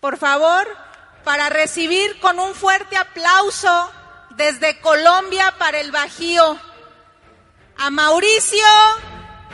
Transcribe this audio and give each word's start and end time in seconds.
por 0.00 0.18
favor, 0.18 0.66
para 1.24 1.48
recibir 1.48 2.20
con 2.20 2.38
un 2.38 2.54
fuerte 2.54 2.96
aplauso 2.96 3.90
desde 4.36 4.80
Colombia 4.80 5.54
para 5.58 5.80
el 5.80 5.90
Bajío 5.90 6.58
a 7.78 7.90
Mauricio 7.90 8.64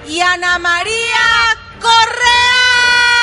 y 0.06 0.20
Ana 0.20 0.58
María 0.58 1.56
Correa. 1.80 3.21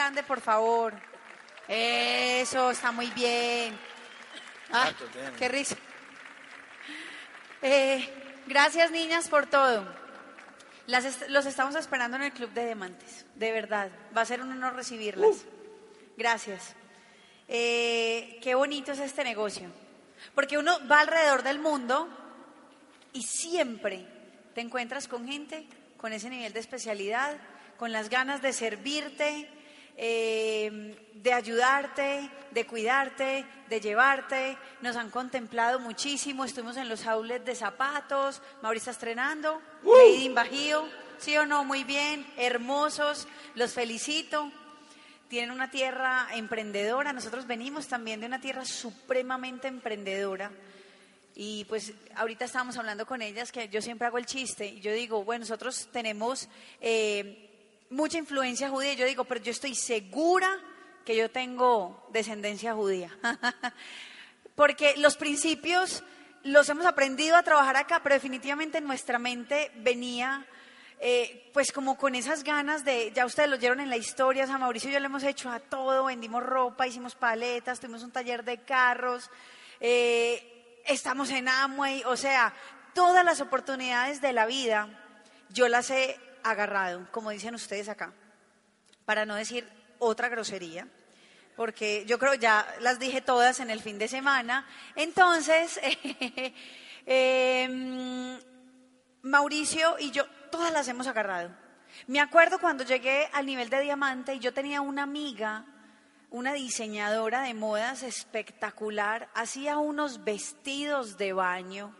Grande, 0.00 0.22
por 0.22 0.40
favor. 0.40 0.94
Eso, 1.68 2.70
está 2.70 2.90
muy 2.90 3.08
bien. 3.10 3.78
Ah, 4.72 4.90
qué 5.38 5.46
risa. 5.48 5.76
Eh, 7.60 8.08
gracias, 8.46 8.90
niñas, 8.90 9.28
por 9.28 9.44
todo. 9.46 9.86
Las 10.86 11.04
est- 11.04 11.28
los 11.28 11.44
estamos 11.44 11.74
esperando 11.74 12.16
en 12.16 12.22
el 12.24 12.32
Club 12.32 12.50
de 12.52 12.64
Diamantes. 12.64 13.26
De 13.34 13.52
verdad. 13.52 13.90
Va 14.16 14.22
a 14.22 14.24
ser 14.24 14.40
un 14.40 14.50
honor 14.52 14.74
recibirlas. 14.74 15.44
Gracias. 16.16 16.74
Eh, 17.46 18.38
qué 18.42 18.54
bonito 18.54 18.92
es 18.92 19.00
este 19.00 19.22
negocio. 19.22 19.68
Porque 20.34 20.56
uno 20.56 20.78
va 20.88 21.00
alrededor 21.00 21.42
del 21.42 21.58
mundo 21.58 22.08
y 23.12 23.22
siempre 23.24 24.06
te 24.54 24.62
encuentras 24.62 25.08
con 25.08 25.28
gente 25.28 25.66
con 25.98 26.14
ese 26.14 26.30
nivel 26.30 26.54
de 26.54 26.60
especialidad, 26.60 27.36
con 27.76 27.92
las 27.92 28.08
ganas 28.08 28.40
de 28.40 28.54
servirte, 28.54 29.46
eh, 30.02 30.96
de 31.12 31.32
ayudarte, 31.34 32.30
de 32.52 32.66
cuidarte, 32.66 33.44
de 33.68 33.80
llevarte. 33.82 34.56
Nos 34.80 34.96
han 34.96 35.10
contemplado 35.10 35.78
muchísimo. 35.78 36.46
Estuvimos 36.46 36.78
en 36.78 36.88
los 36.88 37.06
outlets 37.06 37.44
de 37.44 37.54
zapatos. 37.54 38.40
Mauri 38.62 38.78
está 38.78 38.92
estrenando. 38.92 39.60
Lady 39.82 40.24
in 40.24 40.34
Bajío. 40.34 40.88
¿Sí 41.18 41.36
o 41.36 41.44
no? 41.44 41.64
Muy 41.64 41.84
bien. 41.84 42.26
Hermosos. 42.38 43.28
Los 43.54 43.74
felicito. 43.74 44.50
Tienen 45.28 45.50
una 45.50 45.70
tierra 45.70 46.28
emprendedora. 46.32 47.12
Nosotros 47.12 47.46
venimos 47.46 47.86
también 47.86 48.20
de 48.20 48.26
una 48.26 48.40
tierra 48.40 48.64
supremamente 48.64 49.68
emprendedora. 49.68 50.50
Y 51.34 51.66
pues 51.66 51.92
ahorita 52.16 52.46
estábamos 52.46 52.78
hablando 52.78 53.04
con 53.04 53.20
ellas 53.20 53.52
que 53.52 53.68
yo 53.68 53.82
siempre 53.82 54.06
hago 54.06 54.16
el 54.16 54.24
chiste 54.24 54.66
y 54.66 54.80
yo 54.80 54.92
digo, 54.92 55.24
bueno, 55.24 55.40
nosotros 55.40 55.88
tenemos 55.92 56.48
eh, 56.80 57.49
mucha 57.90 58.18
influencia 58.18 58.70
judía. 58.70 58.94
Y 58.94 58.96
yo 58.96 59.06
digo, 59.06 59.24
pero 59.24 59.40
yo 59.40 59.50
estoy 59.50 59.74
segura 59.74 60.48
que 61.04 61.16
yo 61.16 61.30
tengo 61.30 62.08
descendencia 62.12 62.74
judía. 62.74 63.16
Porque 64.54 64.94
los 64.96 65.16
principios 65.16 66.02
los 66.42 66.68
hemos 66.68 66.86
aprendido 66.86 67.36
a 67.36 67.42
trabajar 67.42 67.76
acá, 67.76 68.00
pero 68.02 68.14
definitivamente 68.14 68.78
en 68.78 68.86
nuestra 68.86 69.18
mente 69.18 69.70
venía 69.76 70.46
eh, 71.02 71.50
pues 71.54 71.72
como 71.72 71.96
con 71.96 72.14
esas 72.14 72.44
ganas 72.44 72.84
de, 72.84 73.10
ya 73.14 73.24
ustedes 73.24 73.48
lo 73.48 73.56
oyeron 73.56 73.80
en 73.80 73.88
la 73.88 73.96
historia, 73.96 74.44
a 74.44 74.58
Mauricio 74.58 74.90
y 74.90 74.92
yo 74.92 75.00
le 75.00 75.06
hemos 75.06 75.22
hecho 75.22 75.50
a 75.50 75.58
todo, 75.58 76.04
vendimos 76.04 76.42
ropa, 76.42 76.86
hicimos 76.86 77.14
paletas, 77.14 77.80
tuvimos 77.80 78.02
un 78.02 78.10
taller 78.10 78.44
de 78.44 78.58
carros, 78.58 79.30
eh, 79.80 80.78
estamos 80.86 81.30
en 81.30 81.48
Amway, 81.48 82.02
o 82.04 82.16
sea, 82.18 82.52
todas 82.94 83.24
las 83.24 83.40
oportunidades 83.40 84.20
de 84.20 84.34
la 84.34 84.44
vida 84.44 84.88
yo 85.48 85.68
las 85.68 85.90
he 85.90 86.18
agarrado, 86.42 87.06
como 87.10 87.30
dicen 87.30 87.54
ustedes 87.54 87.88
acá, 87.88 88.12
para 89.04 89.26
no 89.26 89.34
decir 89.34 89.68
otra 89.98 90.28
grosería, 90.28 90.88
porque 91.56 92.04
yo 92.06 92.18
creo 92.18 92.34
ya 92.34 92.66
las 92.80 92.98
dije 92.98 93.20
todas 93.20 93.60
en 93.60 93.70
el 93.70 93.80
fin 93.80 93.98
de 93.98 94.08
semana. 94.08 94.66
Entonces, 94.96 95.78
eh, 97.06 98.38
Mauricio 99.22 99.98
y 99.98 100.10
yo, 100.10 100.24
todas 100.50 100.72
las 100.72 100.88
hemos 100.88 101.06
agarrado. 101.06 101.50
Me 102.06 102.20
acuerdo 102.20 102.58
cuando 102.58 102.84
llegué 102.84 103.28
al 103.32 103.46
nivel 103.46 103.68
de 103.68 103.80
diamante 103.80 104.34
y 104.34 104.38
yo 104.38 104.54
tenía 104.54 104.80
una 104.80 105.02
amiga, 105.02 105.66
una 106.30 106.52
diseñadora 106.52 107.42
de 107.42 107.54
modas 107.54 108.02
espectacular, 108.02 109.28
hacía 109.34 109.78
unos 109.78 110.24
vestidos 110.24 111.18
de 111.18 111.32
baño, 111.32 111.94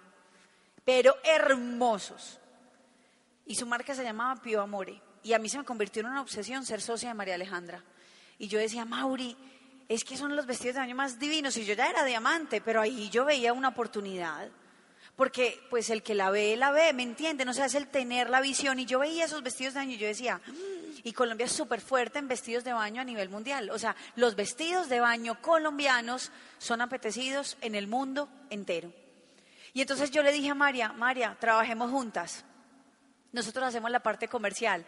pero 0.84 1.15
hermosos. 1.25 2.40
Y 3.50 3.56
su 3.56 3.66
marca 3.66 3.97
se 3.97 4.05
llamaba 4.05 4.41
Pio 4.41 4.62
Amore. 4.62 5.03
Y 5.25 5.33
a 5.33 5.41
mí 5.41 5.49
se 5.49 5.59
me 5.59 5.65
convirtió 5.65 6.03
en 6.03 6.06
una 6.06 6.21
obsesión 6.21 6.65
ser 6.65 6.81
socia 6.81 7.09
de 7.09 7.16
María 7.16 7.34
Alejandra. 7.34 7.83
Y 8.38 8.47
yo 8.47 8.61
decía, 8.61 8.84
Mauri, 8.84 9.37
es 9.88 10.05
que 10.05 10.16
son 10.16 10.37
los 10.37 10.47
vestidos 10.47 10.77
de 10.77 10.83
baño 10.83 10.94
más 10.94 11.19
divinos. 11.19 11.56
Y 11.56 11.65
yo 11.65 11.75
ya 11.75 11.91
era 11.91 12.05
diamante, 12.05 12.60
pero 12.60 12.81
ahí 12.81 13.10
yo 13.10 13.25
veía 13.25 13.53
una 13.53 13.71
oportunidad. 13.71 14.49
Porque 15.16 15.60
pues 15.69 15.91
el 15.91 16.05
que 16.05 16.15
la 16.15 16.31
ve, 16.31 16.56
la 16.56 16.71
ve, 16.71 16.93
¿me 16.93 17.03
entienden? 17.03 17.49
O 17.49 17.53
sea, 17.53 17.65
es 17.65 17.75
el 17.75 17.89
tener 17.89 18.31
la 18.31 18.41
visión. 18.41 18.78
Y 18.78 18.87
yo 18.87 19.00
veía 19.00 19.25
esos 19.25 19.43
vestidos 19.43 19.75
de 19.75 19.81
baño 19.81 19.94
y 19.94 19.99
yo 19.99 20.06
decía, 20.06 20.41
"Mm", 20.47 21.00
y 21.03 21.12
Colombia 21.12 21.47
es 21.47 21.53
súper 21.53 21.81
fuerte 21.81 22.21
en 22.21 22.28
vestidos 22.28 22.62
de 22.62 22.72
baño 22.72 23.00
a 23.00 23.05
nivel 23.05 23.31
mundial. 23.31 23.71
O 23.71 23.81
sea, 23.81 23.97
los 24.15 24.37
vestidos 24.37 24.89
de 24.89 25.00
baño 25.00 25.43
colombianos 25.43 26.31
son 26.59 26.83
apetecidos 26.83 27.56
en 27.62 27.75
el 27.75 27.89
mundo 27.89 28.28
entero. 28.49 28.93
Y 29.72 29.81
entonces 29.81 30.12
yo 30.12 30.22
le 30.22 30.31
dije 30.31 30.50
a 30.50 30.55
María, 30.55 30.93
María, 30.93 31.37
trabajemos 31.41 31.91
juntas. 31.91 32.44
Nosotros 33.32 33.64
hacemos 33.66 33.91
la 33.91 34.00
parte 34.00 34.28
comercial. 34.28 34.84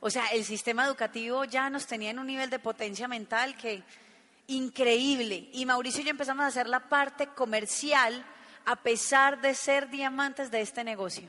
O 0.00 0.10
sea, 0.10 0.26
el 0.28 0.44
sistema 0.44 0.86
educativo 0.86 1.44
ya 1.44 1.68
nos 1.68 1.86
tenía 1.86 2.10
en 2.10 2.18
un 2.18 2.26
nivel 2.26 2.50
de 2.50 2.58
potencia 2.58 3.08
mental 3.08 3.56
que 3.56 3.82
increíble. 4.46 5.48
Y 5.52 5.66
Mauricio 5.66 6.00
y 6.00 6.04
yo 6.04 6.10
empezamos 6.10 6.44
a 6.44 6.48
hacer 6.48 6.68
la 6.68 6.88
parte 6.88 7.28
comercial 7.28 8.24
a 8.64 8.76
pesar 8.76 9.40
de 9.40 9.54
ser 9.54 9.90
diamantes 9.90 10.50
de 10.50 10.60
este 10.60 10.84
negocio. 10.84 11.28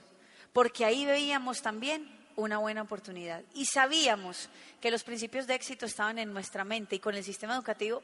Porque 0.54 0.86
ahí 0.86 1.06
veíamos 1.06 1.62
también 1.62 2.10
una 2.36 2.58
buena 2.58 2.82
oportunidad. 2.82 3.44
Y 3.54 3.66
sabíamos 3.66 4.50
que 4.80 4.92
los 4.92 5.04
principios 5.04 5.48
de 5.48 5.56
éxito 5.56 5.86
estaban 5.86 6.18
en 6.20 6.34
nuestra 6.34 6.64
mente 6.64 6.96
y 6.96 7.00
con 7.00 7.16
el 7.16 7.24
sistema 7.24 7.56
educativo, 7.56 8.02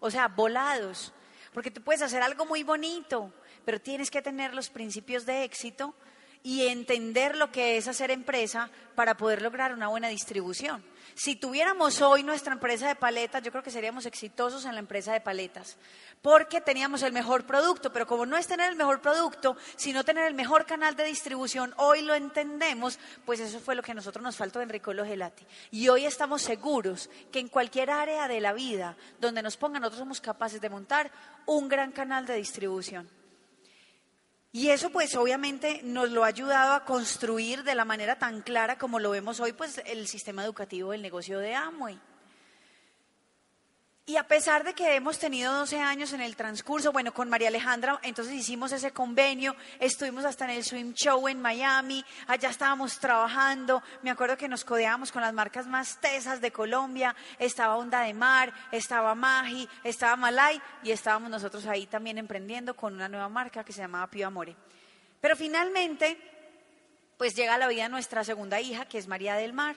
o 0.00 0.10
sea, 0.10 0.28
volados. 0.28 1.12
Porque 1.52 1.70
tú 1.70 1.82
puedes 1.82 2.02
hacer 2.02 2.22
algo 2.22 2.46
muy 2.46 2.62
bonito, 2.62 3.32
pero 3.64 3.80
tienes 3.80 4.10
que 4.10 4.22
tener 4.22 4.54
los 4.54 4.70
principios 4.70 5.26
de 5.26 5.44
éxito 5.44 5.94
y 6.42 6.66
entender 6.66 7.36
lo 7.36 7.52
que 7.52 7.76
es 7.76 7.88
hacer 7.88 8.10
empresa 8.10 8.70
para 8.94 9.16
poder 9.16 9.42
lograr 9.42 9.72
una 9.72 9.88
buena 9.88 10.08
distribución. 10.08 10.82
Si 11.14 11.36
tuviéramos 11.36 12.00
hoy 12.00 12.22
nuestra 12.22 12.52
empresa 12.52 12.88
de 12.88 12.94
paletas, 12.94 13.42
yo 13.42 13.50
creo 13.50 13.62
que 13.62 13.70
seríamos 13.70 14.06
exitosos 14.06 14.64
en 14.64 14.74
la 14.74 14.78
empresa 14.78 15.12
de 15.12 15.20
paletas, 15.20 15.76
porque 16.22 16.60
teníamos 16.60 17.02
el 17.02 17.12
mejor 17.12 17.44
producto, 17.44 17.92
pero 17.92 18.06
como 18.06 18.26
no 18.26 18.36
es 18.36 18.46
tener 18.46 18.70
el 18.70 18.76
mejor 18.76 19.00
producto, 19.00 19.56
sino 19.76 20.04
tener 20.04 20.26
el 20.26 20.34
mejor 20.34 20.64
canal 20.66 20.96
de 20.96 21.04
distribución, 21.04 21.74
hoy 21.76 22.02
lo 22.02 22.14
entendemos, 22.14 22.98
pues 23.26 23.40
eso 23.40 23.60
fue 23.60 23.74
lo 23.74 23.82
que 23.82 23.92
a 23.92 23.94
nosotros 23.94 24.22
nos 24.22 24.36
faltó 24.36 24.60
en 24.60 24.68
Ricolo 24.68 25.04
Gelati. 25.04 25.44
Y 25.70 25.88
hoy 25.88 26.06
estamos 26.06 26.42
seguros 26.42 27.10
que 27.32 27.40
en 27.40 27.48
cualquier 27.48 27.90
área 27.90 28.28
de 28.28 28.40
la 28.40 28.52
vida 28.52 28.96
donde 29.20 29.42
nos 29.42 29.56
pongan, 29.56 29.82
nosotros 29.82 30.00
somos 30.00 30.20
capaces 30.20 30.60
de 30.60 30.70
montar 30.70 31.10
un 31.44 31.68
gran 31.68 31.92
canal 31.92 32.24
de 32.24 32.36
distribución. 32.36 33.19
Y 34.52 34.70
eso 34.70 34.90
pues 34.90 35.14
obviamente 35.14 35.80
nos 35.84 36.10
lo 36.10 36.24
ha 36.24 36.28
ayudado 36.28 36.74
a 36.74 36.84
construir 36.84 37.62
de 37.62 37.76
la 37.76 37.84
manera 37.84 38.18
tan 38.18 38.42
clara 38.42 38.78
como 38.78 38.98
lo 38.98 39.10
vemos 39.10 39.38
hoy 39.38 39.52
pues 39.52 39.80
el 39.86 40.08
sistema 40.08 40.44
educativo 40.44 40.90
del 40.90 41.02
negocio 41.02 41.38
de 41.38 41.54
Amway. 41.54 42.00
Y 44.10 44.16
a 44.16 44.24
pesar 44.24 44.64
de 44.64 44.74
que 44.74 44.96
hemos 44.96 45.20
tenido 45.20 45.54
12 45.54 45.78
años 45.78 46.12
en 46.12 46.20
el 46.20 46.34
transcurso, 46.34 46.90
bueno, 46.90 47.14
con 47.14 47.30
María 47.30 47.46
Alejandra, 47.46 48.00
entonces 48.02 48.34
hicimos 48.34 48.72
ese 48.72 48.90
convenio, 48.90 49.54
estuvimos 49.78 50.24
hasta 50.24 50.46
en 50.46 50.50
el 50.50 50.64
Swim 50.64 50.94
Show 50.94 51.28
en 51.28 51.40
Miami, 51.40 52.04
allá 52.26 52.48
estábamos 52.50 52.98
trabajando, 52.98 53.84
me 54.02 54.10
acuerdo 54.10 54.36
que 54.36 54.48
nos 54.48 54.64
codeábamos 54.64 55.12
con 55.12 55.22
las 55.22 55.32
marcas 55.32 55.68
más 55.68 56.00
tesas 56.00 56.40
de 56.40 56.50
Colombia, 56.50 57.14
estaba 57.38 57.76
Onda 57.76 58.00
de 58.00 58.12
Mar, 58.12 58.52
estaba 58.72 59.14
Magi, 59.14 59.68
estaba 59.84 60.16
Malay 60.16 60.60
y 60.82 60.90
estábamos 60.90 61.30
nosotros 61.30 61.64
ahí 61.66 61.86
también 61.86 62.18
emprendiendo 62.18 62.74
con 62.74 62.94
una 62.94 63.08
nueva 63.08 63.28
marca 63.28 63.62
que 63.62 63.72
se 63.72 63.82
llamaba 63.82 64.08
Pío 64.08 64.26
Amore. 64.26 64.56
Pero 65.20 65.36
finalmente 65.36 66.18
pues 67.16 67.36
llega 67.36 67.54
a 67.54 67.58
la 67.58 67.68
vida 67.68 67.88
nuestra 67.88 68.24
segunda 68.24 68.60
hija, 68.60 68.86
que 68.86 68.98
es 68.98 69.06
María 69.06 69.36
del 69.36 69.52
Mar. 69.52 69.76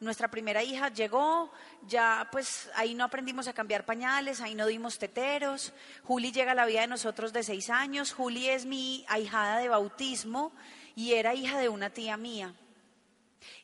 Nuestra 0.00 0.28
primera 0.28 0.62
hija 0.62 0.90
llegó, 0.90 1.52
ya 1.88 2.28
pues 2.30 2.70
ahí 2.76 2.94
no 2.94 3.02
aprendimos 3.02 3.48
a 3.48 3.52
cambiar 3.52 3.84
pañales, 3.84 4.40
ahí 4.40 4.54
no 4.54 4.66
dimos 4.66 4.98
teteros. 4.98 5.72
Juli 6.04 6.30
llega 6.30 6.52
a 6.52 6.54
la 6.54 6.66
vida 6.66 6.82
de 6.82 6.86
nosotros 6.86 7.32
de 7.32 7.42
seis 7.42 7.68
años. 7.68 8.12
Juli 8.12 8.48
es 8.48 8.64
mi 8.64 9.04
ahijada 9.08 9.58
de 9.58 9.68
bautismo 9.68 10.52
y 10.94 11.14
era 11.14 11.34
hija 11.34 11.58
de 11.58 11.68
una 11.68 11.90
tía 11.90 12.16
mía. 12.16 12.54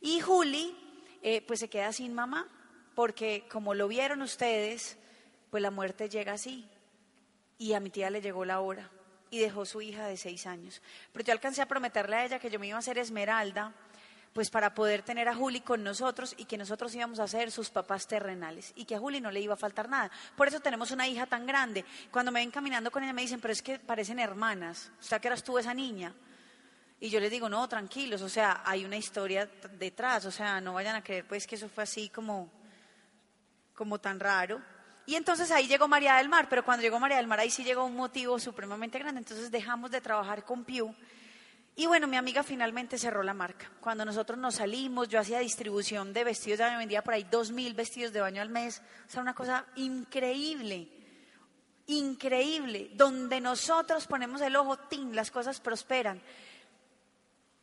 Y 0.00 0.20
Juli 0.20 0.76
eh, 1.22 1.40
pues 1.46 1.60
se 1.60 1.70
queda 1.70 1.92
sin 1.92 2.12
mamá, 2.14 2.48
porque 2.96 3.46
como 3.48 3.72
lo 3.74 3.86
vieron 3.86 4.20
ustedes, 4.20 4.98
pues 5.50 5.62
la 5.62 5.70
muerte 5.70 6.08
llega 6.08 6.32
así. 6.32 6.68
Y 7.58 7.74
a 7.74 7.80
mi 7.80 7.90
tía 7.90 8.10
le 8.10 8.20
llegó 8.20 8.44
la 8.44 8.60
hora 8.60 8.90
y 9.30 9.38
dejó 9.38 9.64
su 9.64 9.80
hija 9.82 10.06
de 10.06 10.16
seis 10.16 10.46
años. 10.46 10.82
Pero 11.12 11.24
yo 11.24 11.32
alcancé 11.32 11.62
a 11.62 11.66
prometerle 11.66 12.16
a 12.16 12.24
ella 12.24 12.38
que 12.40 12.50
yo 12.50 12.58
me 12.58 12.66
iba 12.66 12.76
a 12.76 12.80
hacer 12.80 12.98
esmeralda 12.98 13.72
pues 14.34 14.50
para 14.50 14.74
poder 14.74 15.02
tener 15.02 15.28
a 15.28 15.34
Juli 15.34 15.60
con 15.60 15.84
nosotros 15.84 16.34
y 16.36 16.44
que 16.44 16.58
nosotros 16.58 16.92
íbamos 16.94 17.20
a 17.20 17.28
ser 17.28 17.52
sus 17.52 17.70
papás 17.70 18.08
terrenales 18.08 18.72
y 18.74 18.84
que 18.84 18.96
a 18.96 18.98
Juli 18.98 19.20
no 19.20 19.30
le 19.30 19.40
iba 19.40 19.54
a 19.54 19.56
faltar 19.56 19.88
nada. 19.88 20.10
Por 20.36 20.48
eso 20.48 20.58
tenemos 20.58 20.90
una 20.90 21.06
hija 21.06 21.24
tan 21.24 21.46
grande. 21.46 21.84
Cuando 22.10 22.32
me 22.32 22.40
ven 22.40 22.50
caminando 22.50 22.90
con 22.90 23.04
ella 23.04 23.12
me 23.12 23.22
dicen, 23.22 23.40
pero 23.40 23.52
es 23.52 23.62
que 23.62 23.78
parecen 23.78 24.18
hermanas. 24.18 24.90
Sea, 24.98 25.20
que 25.20 25.28
eras 25.28 25.44
tú 25.44 25.56
esa 25.56 25.72
niña. 25.72 26.12
Y 26.98 27.10
yo 27.10 27.20
les 27.20 27.30
digo, 27.30 27.48
no, 27.48 27.68
tranquilos, 27.68 28.22
o 28.22 28.28
sea, 28.28 28.62
hay 28.64 28.84
una 28.84 28.96
historia 28.96 29.48
detrás, 29.78 30.24
o 30.24 30.30
sea, 30.32 30.60
no 30.60 30.74
vayan 30.74 30.96
a 30.96 31.04
creer 31.04 31.26
pues 31.28 31.46
que 31.46 31.54
eso 31.54 31.68
fue 31.68 31.84
así 31.84 32.08
como, 32.08 32.50
como 33.72 34.00
tan 34.00 34.18
raro. 34.18 34.60
Y 35.06 35.14
entonces 35.14 35.50
ahí 35.52 35.68
llegó 35.68 35.86
María 35.86 36.16
del 36.16 36.28
Mar, 36.28 36.48
pero 36.48 36.64
cuando 36.64 36.82
llegó 36.82 36.98
María 36.98 37.18
del 37.18 37.26
Mar 37.28 37.38
ahí 37.38 37.50
sí 37.50 37.62
llegó 37.62 37.84
un 37.84 37.94
motivo 37.94 38.38
supremamente 38.40 38.98
grande, 38.98 39.20
entonces 39.20 39.50
dejamos 39.52 39.92
de 39.92 40.00
trabajar 40.00 40.44
con 40.44 40.64
Pew 40.64 40.92
y 41.76 41.86
bueno, 41.86 42.06
mi 42.06 42.16
amiga 42.16 42.44
finalmente 42.44 42.98
cerró 42.98 43.22
la 43.24 43.34
marca. 43.34 43.68
Cuando 43.80 44.04
nosotros 44.04 44.38
nos 44.38 44.56
salimos, 44.56 45.08
yo 45.08 45.18
hacía 45.18 45.40
distribución 45.40 46.12
de 46.12 46.22
vestidos, 46.22 46.60
ya 46.60 46.70
me 46.70 46.78
vendía 46.78 47.02
por 47.02 47.14
ahí 47.14 47.26
dos 47.28 47.50
mil 47.50 47.74
vestidos 47.74 48.12
de 48.12 48.20
baño 48.20 48.42
al 48.42 48.48
mes. 48.48 48.80
O 49.08 49.10
sea, 49.10 49.22
una 49.22 49.34
cosa 49.34 49.66
increíble, 49.74 50.88
increíble. 51.86 52.92
Donde 52.94 53.40
nosotros 53.40 54.06
ponemos 54.06 54.40
el 54.40 54.54
ojo, 54.54 54.76
¡tin! 54.78 55.16
las 55.16 55.32
cosas 55.32 55.58
prosperan. 55.58 56.22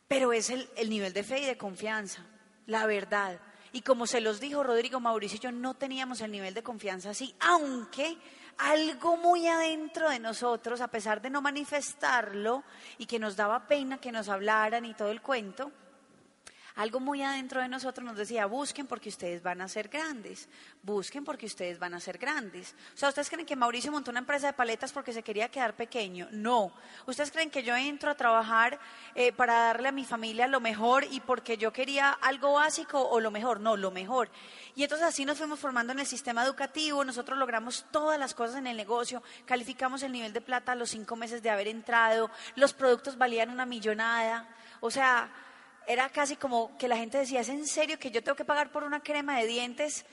Pero 0.08 0.34
es 0.34 0.50
el, 0.50 0.68
el 0.76 0.90
nivel 0.90 1.14
de 1.14 1.22
fe 1.22 1.40
y 1.40 1.46
de 1.46 1.56
confianza, 1.56 2.22
la 2.66 2.84
verdad. 2.84 3.40
Y 3.72 3.80
como 3.80 4.06
se 4.06 4.20
los 4.20 4.40
dijo 4.40 4.62
Rodrigo 4.62 5.00
Mauricio, 5.00 5.40
yo 5.40 5.52
no 5.52 5.72
teníamos 5.72 6.20
el 6.20 6.32
nivel 6.32 6.52
de 6.52 6.62
confianza 6.62 7.10
así, 7.10 7.34
aunque 7.40 8.18
algo 8.58 9.16
muy 9.16 9.46
adentro 9.46 10.10
de 10.10 10.18
nosotros, 10.18 10.80
a 10.80 10.88
pesar 10.88 11.20
de 11.20 11.30
no 11.30 11.42
manifestarlo 11.42 12.64
y 12.98 13.06
que 13.06 13.18
nos 13.18 13.36
daba 13.36 13.66
pena 13.66 13.98
que 13.98 14.12
nos 14.12 14.28
hablaran 14.28 14.84
y 14.84 14.94
todo 14.94 15.10
el 15.10 15.20
cuento, 15.20 15.72
algo 16.74 17.00
muy 17.00 17.22
adentro 17.22 17.60
de 17.60 17.68
nosotros 17.68 18.04
nos 18.04 18.16
decía, 18.16 18.46
busquen 18.46 18.86
porque 18.86 19.08
ustedes 19.08 19.42
van 19.42 19.60
a 19.60 19.68
ser 19.68 19.88
grandes, 19.88 20.48
busquen 20.82 21.24
porque 21.24 21.46
ustedes 21.46 21.78
van 21.78 21.94
a 21.94 22.00
ser 22.00 22.18
grandes. 22.18 22.74
O 22.94 22.96
sea, 22.96 23.10
¿ustedes 23.10 23.28
creen 23.28 23.46
que 23.46 23.56
Mauricio 23.56 23.92
montó 23.92 24.10
una 24.10 24.20
empresa 24.20 24.46
de 24.46 24.52
paletas 24.52 24.92
porque 24.92 25.12
se 25.12 25.22
quería 25.22 25.50
quedar 25.50 25.74
pequeño? 25.74 26.28
No. 26.30 26.72
¿Ustedes 27.06 27.30
creen 27.30 27.50
que 27.50 27.62
yo 27.62 27.76
entro 27.76 28.10
a 28.10 28.14
trabajar 28.14 28.78
eh, 29.14 29.32
para 29.32 29.54
darle 29.54 29.88
a 29.88 29.92
mi 29.92 30.04
familia 30.04 30.46
lo 30.46 30.60
mejor 30.60 31.04
y 31.10 31.20
porque 31.20 31.56
yo 31.56 31.72
quería 31.72 32.10
algo 32.10 32.54
básico 32.54 33.00
o 33.00 33.20
lo 33.20 33.30
mejor? 33.30 33.60
No, 33.60 33.76
lo 33.76 33.90
mejor. 33.90 34.30
Y 34.74 34.82
entonces 34.82 35.06
así 35.06 35.24
nos 35.24 35.38
fuimos 35.38 35.60
formando 35.60 35.92
en 35.92 35.98
el 35.98 36.06
sistema 36.06 36.44
educativo, 36.44 37.04
nosotros 37.04 37.38
logramos 37.38 37.84
todas 37.90 38.18
las 38.18 38.34
cosas 38.34 38.56
en 38.56 38.66
el 38.66 38.76
negocio, 38.76 39.22
calificamos 39.44 40.02
el 40.02 40.12
nivel 40.12 40.32
de 40.32 40.40
plata 40.40 40.72
a 40.72 40.74
los 40.74 40.90
cinco 40.90 41.16
meses 41.16 41.42
de 41.42 41.50
haber 41.50 41.68
entrado, 41.68 42.30
los 42.56 42.72
productos 42.72 43.18
valían 43.18 43.50
una 43.50 43.66
millonada. 43.66 44.48
O 44.80 44.90
sea, 44.90 45.30
era 45.86 46.08
casi 46.08 46.36
como 46.36 46.76
que 46.78 46.88
la 46.88 46.96
gente 46.96 47.18
decía, 47.18 47.40
¿es 47.40 47.48
en 47.48 47.66
serio 47.66 47.98
que 47.98 48.10
yo 48.10 48.22
tengo 48.22 48.36
que 48.36 48.44
pagar 48.44 48.70
por 48.70 48.84
una 48.84 49.00
crema 49.00 49.38
de 49.38 49.46
dientes? 49.46 50.04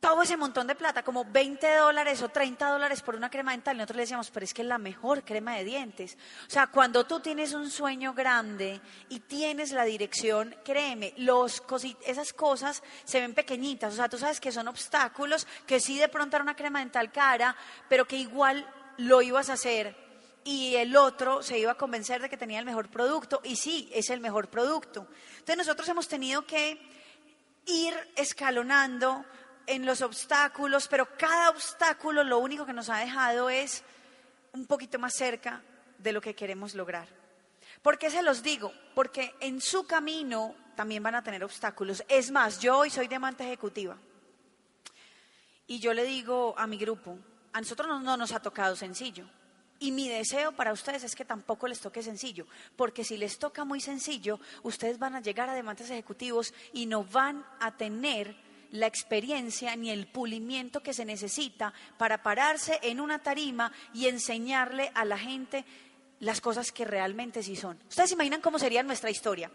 Todo 0.00 0.22
ese 0.22 0.36
montón 0.36 0.68
de 0.68 0.76
plata, 0.76 1.02
como 1.02 1.24
20 1.24 1.74
dólares 1.74 2.22
o 2.22 2.28
30 2.28 2.70
dólares 2.70 3.02
por 3.02 3.16
una 3.16 3.30
crema 3.30 3.50
dental. 3.50 3.74
Y 3.74 3.78
nosotros 3.78 3.96
le 3.96 4.02
decíamos, 4.02 4.30
pero 4.30 4.44
es 4.44 4.54
que 4.54 4.62
es 4.62 4.68
la 4.68 4.78
mejor 4.78 5.24
crema 5.24 5.56
de 5.56 5.64
dientes. 5.64 6.16
O 6.46 6.50
sea, 6.50 6.68
cuando 6.68 7.04
tú 7.04 7.18
tienes 7.18 7.52
un 7.52 7.68
sueño 7.68 8.14
grande 8.14 8.80
y 9.08 9.18
tienes 9.20 9.72
la 9.72 9.84
dirección, 9.84 10.54
créeme, 10.64 11.14
los 11.16 11.64
esas 12.06 12.32
cosas 12.32 12.82
se 13.04 13.20
ven 13.20 13.34
pequeñitas. 13.34 13.94
O 13.94 13.96
sea, 13.96 14.08
tú 14.08 14.18
sabes 14.18 14.38
que 14.38 14.52
son 14.52 14.68
obstáculos, 14.68 15.48
que 15.66 15.80
sí 15.80 15.98
de 15.98 16.08
pronto 16.08 16.36
era 16.36 16.44
una 16.44 16.54
crema 16.54 16.78
dental 16.78 17.10
cara, 17.10 17.56
pero 17.88 18.06
que 18.06 18.16
igual 18.16 18.72
lo 18.98 19.20
ibas 19.20 19.50
a 19.50 19.54
hacer 19.54 20.07
y 20.44 20.76
el 20.76 20.96
otro 20.96 21.42
se 21.42 21.58
iba 21.58 21.72
a 21.72 21.76
convencer 21.76 22.22
de 22.22 22.28
que 22.28 22.36
tenía 22.36 22.58
el 22.58 22.64
mejor 22.64 22.88
producto 22.88 23.40
y 23.44 23.56
sí, 23.56 23.90
es 23.92 24.10
el 24.10 24.20
mejor 24.20 24.48
producto. 24.48 25.06
Entonces 25.32 25.56
nosotros 25.56 25.88
hemos 25.88 26.08
tenido 26.08 26.46
que 26.46 26.80
ir 27.66 27.94
escalonando 28.16 29.24
en 29.66 29.84
los 29.84 30.00
obstáculos, 30.00 30.88
pero 30.88 31.08
cada 31.16 31.50
obstáculo 31.50 32.24
lo 32.24 32.38
único 32.38 32.64
que 32.64 32.72
nos 32.72 32.88
ha 32.88 32.98
dejado 32.98 33.50
es 33.50 33.82
un 34.52 34.66
poquito 34.66 34.98
más 34.98 35.14
cerca 35.14 35.62
de 35.98 36.12
lo 36.12 36.20
que 36.20 36.34
queremos 36.34 36.74
lograr. 36.74 37.08
¿Por 37.82 37.98
qué 37.98 38.10
se 38.10 38.22
los 38.22 38.42
digo? 38.42 38.72
Porque 38.94 39.34
en 39.40 39.60
su 39.60 39.86
camino 39.86 40.54
también 40.74 41.02
van 41.02 41.14
a 41.14 41.22
tener 41.22 41.44
obstáculos. 41.44 42.02
Es 42.08 42.30
más, 42.30 42.58
yo 42.58 42.78
hoy 42.78 42.90
soy 42.90 43.08
diamante 43.08 43.44
ejecutiva 43.44 43.96
y 45.66 45.78
yo 45.78 45.92
le 45.92 46.04
digo 46.04 46.54
a 46.56 46.66
mi 46.66 46.78
grupo, 46.78 47.18
a 47.52 47.60
nosotros 47.60 48.02
no 48.02 48.16
nos 48.16 48.32
ha 48.32 48.40
tocado 48.40 48.74
sencillo. 48.74 49.28
Y 49.80 49.92
mi 49.92 50.08
deseo 50.08 50.52
para 50.52 50.72
ustedes 50.72 51.04
es 51.04 51.14
que 51.14 51.24
tampoco 51.24 51.68
les 51.68 51.80
toque 51.80 52.02
sencillo, 52.02 52.46
porque 52.76 53.04
si 53.04 53.16
les 53.16 53.38
toca 53.38 53.64
muy 53.64 53.80
sencillo, 53.80 54.40
ustedes 54.62 54.98
van 54.98 55.14
a 55.14 55.20
llegar 55.20 55.48
a 55.48 55.54
demandas 55.54 55.90
ejecutivos 55.90 56.52
y 56.72 56.86
no 56.86 57.04
van 57.04 57.44
a 57.60 57.76
tener 57.76 58.36
la 58.72 58.86
experiencia 58.86 59.76
ni 59.76 59.90
el 59.90 60.06
pulimiento 60.06 60.82
que 60.82 60.92
se 60.92 61.04
necesita 61.04 61.72
para 61.96 62.22
pararse 62.22 62.78
en 62.82 63.00
una 63.00 63.20
tarima 63.20 63.72
y 63.94 64.06
enseñarle 64.06 64.90
a 64.94 65.04
la 65.04 65.18
gente 65.18 65.64
las 66.20 66.40
cosas 66.40 66.72
que 66.72 66.84
realmente 66.84 67.42
sí 67.42 67.56
son. 67.56 67.78
Ustedes 67.88 68.12
imaginan 68.12 68.40
cómo 68.40 68.58
sería 68.58 68.82
nuestra 68.82 69.10
historia. 69.10 69.50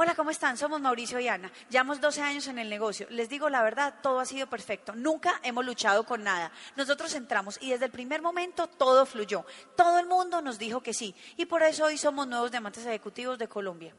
Hola, 0.00 0.14
¿cómo 0.14 0.30
están? 0.30 0.56
Somos 0.56 0.80
Mauricio 0.80 1.18
y 1.18 1.26
Ana. 1.26 1.50
Llevamos 1.68 2.00
12 2.00 2.22
años 2.22 2.46
en 2.46 2.60
el 2.60 2.70
negocio. 2.70 3.08
Les 3.10 3.28
digo 3.28 3.50
la 3.50 3.64
verdad, 3.64 3.96
todo 4.00 4.20
ha 4.20 4.24
sido 4.24 4.46
perfecto. 4.46 4.94
Nunca 4.94 5.40
hemos 5.42 5.66
luchado 5.66 6.04
con 6.04 6.22
nada. 6.22 6.52
Nosotros 6.76 7.12
entramos 7.14 7.58
y 7.60 7.70
desde 7.70 7.86
el 7.86 7.90
primer 7.90 8.22
momento 8.22 8.68
todo 8.68 9.04
fluyó. 9.06 9.44
Todo 9.76 9.98
el 9.98 10.06
mundo 10.06 10.40
nos 10.40 10.56
dijo 10.56 10.80
que 10.80 10.94
sí. 10.94 11.16
Y 11.36 11.46
por 11.46 11.64
eso 11.64 11.84
hoy 11.84 11.98
somos 11.98 12.28
nuevos 12.28 12.52
diamantes 12.52 12.86
ejecutivos 12.86 13.40
de 13.40 13.48
Colombia. 13.48 13.92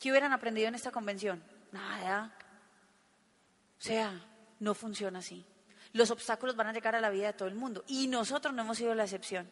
¿Qué 0.00 0.10
hubieran 0.10 0.32
aprendido 0.32 0.66
en 0.66 0.74
esta 0.74 0.90
convención? 0.90 1.40
Nada. 1.70 2.36
O 3.78 3.82
sea, 3.82 4.20
no 4.58 4.74
funciona 4.74 5.20
así. 5.20 5.46
Los 5.92 6.10
obstáculos 6.10 6.56
van 6.56 6.66
a 6.66 6.72
llegar 6.72 6.96
a 6.96 7.00
la 7.00 7.10
vida 7.10 7.28
de 7.28 7.34
todo 7.34 7.46
el 7.46 7.54
mundo 7.54 7.84
y 7.86 8.08
nosotros 8.08 8.52
no 8.52 8.62
hemos 8.62 8.78
sido 8.78 8.96
la 8.96 9.04
excepción. 9.04 9.48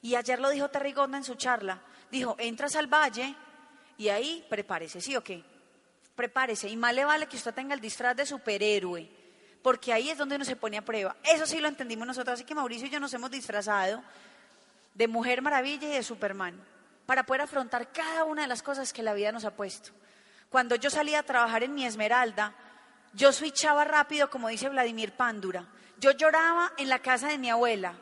Y 0.00 0.14
ayer 0.14 0.40
lo 0.40 0.48
dijo 0.48 0.70
Terry 0.70 0.94
Gonda 0.94 1.18
en 1.18 1.24
su 1.24 1.34
charla. 1.34 1.82
Dijo, 2.10 2.36
entras 2.38 2.74
al 2.76 2.86
valle 2.86 3.36
y 4.00 4.08
ahí 4.08 4.42
prepárese, 4.48 5.02
¿sí 5.02 5.14
o 5.14 5.22
qué? 5.22 5.44
Prepárese. 6.16 6.70
Y 6.70 6.76
más 6.76 6.94
le 6.94 7.04
vale 7.04 7.26
que 7.26 7.36
usted 7.36 7.52
tenga 7.52 7.74
el 7.74 7.82
disfraz 7.82 8.16
de 8.16 8.24
superhéroe, 8.24 9.06
porque 9.60 9.92
ahí 9.92 10.08
es 10.08 10.16
donde 10.16 10.36
uno 10.36 10.44
se 10.46 10.56
pone 10.56 10.78
a 10.78 10.82
prueba. 10.82 11.14
Eso 11.22 11.44
sí 11.44 11.60
lo 11.60 11.68
entendimos 11.68 12.06
nosotros, 12.06 12.32
así 12.32 12.44
que 12.44 12.54
Mauricio 12.54 12.86
y 12.86 12.90
yo 12.90 12.98
nos 12.98 13.12
hemos 13.12 13.30
disfrazado 13.30 14.02
de 14.94 15.06
Mujer 15.06 15.42
Maravilla 15.42 15.86
y 15.86 15.92
de 15.92 16.02
Superman, 16.02 16.58
para 17.04 17.26
poder 17.26 17.42
afrontar 17.42 17.92
cada 17.92 18.24
una 18.24 18.40
de 18.40 18.48
las 18.48 18.62
cosas 18.62 18.94
que 18.94 19.02
la 19.02 19.12
vida 19.12 19.32
nos 19.32 19.44
ha 19.44 19.54
puesto. 19.54 19.90
Cuando 20.48 20.76
yo 20.76 20.88
salía 20.88 21.18
a 21.18 21.22
trabajar 21.22 21.62
en 21.62 21.74
mi 21.74 21.84
Esmeralda, 21.84 22.54
yo 23.12 23.34
switchaba 23.34 23.84
rápido, 23.84 24.30
como 24.30 24.48
dice 24.48 24.70
Vladimir 24.70 25.12
Pándura. 25.12 25.66
Yo 25.98 26.12
lloraba 26.12 26.72
en 26.78 26.88
la 26.88 27.00
casa 27.00 27.28
de 27.28 27.36
mi 27.36 27.50
abuela, 27.50 27.92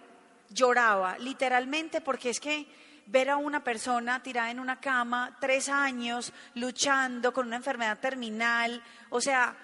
lloraba, 0.48 1.18
literalmente, 1.18 2.00
porque 2.00 2.30
es 2.30 2.38
que 2.38 2.68
ver 3.10 3.30
a 3.30 3.38
una 3.38 3.64
persona 3.64 4.22
tirada 4.22 4.50
en 4.50 4.60
una 4.60 4.80
cama 4.80 5.36
tres 5.40 5.68
años 5.68 6.32
luchando 6.54 7.32
con 7.32 7.46
una 7.46 7.56
enfermedad 7.56 7.98
terminal, 7.98 8.82
o 9.08 9.20
sea, 9.20 9.56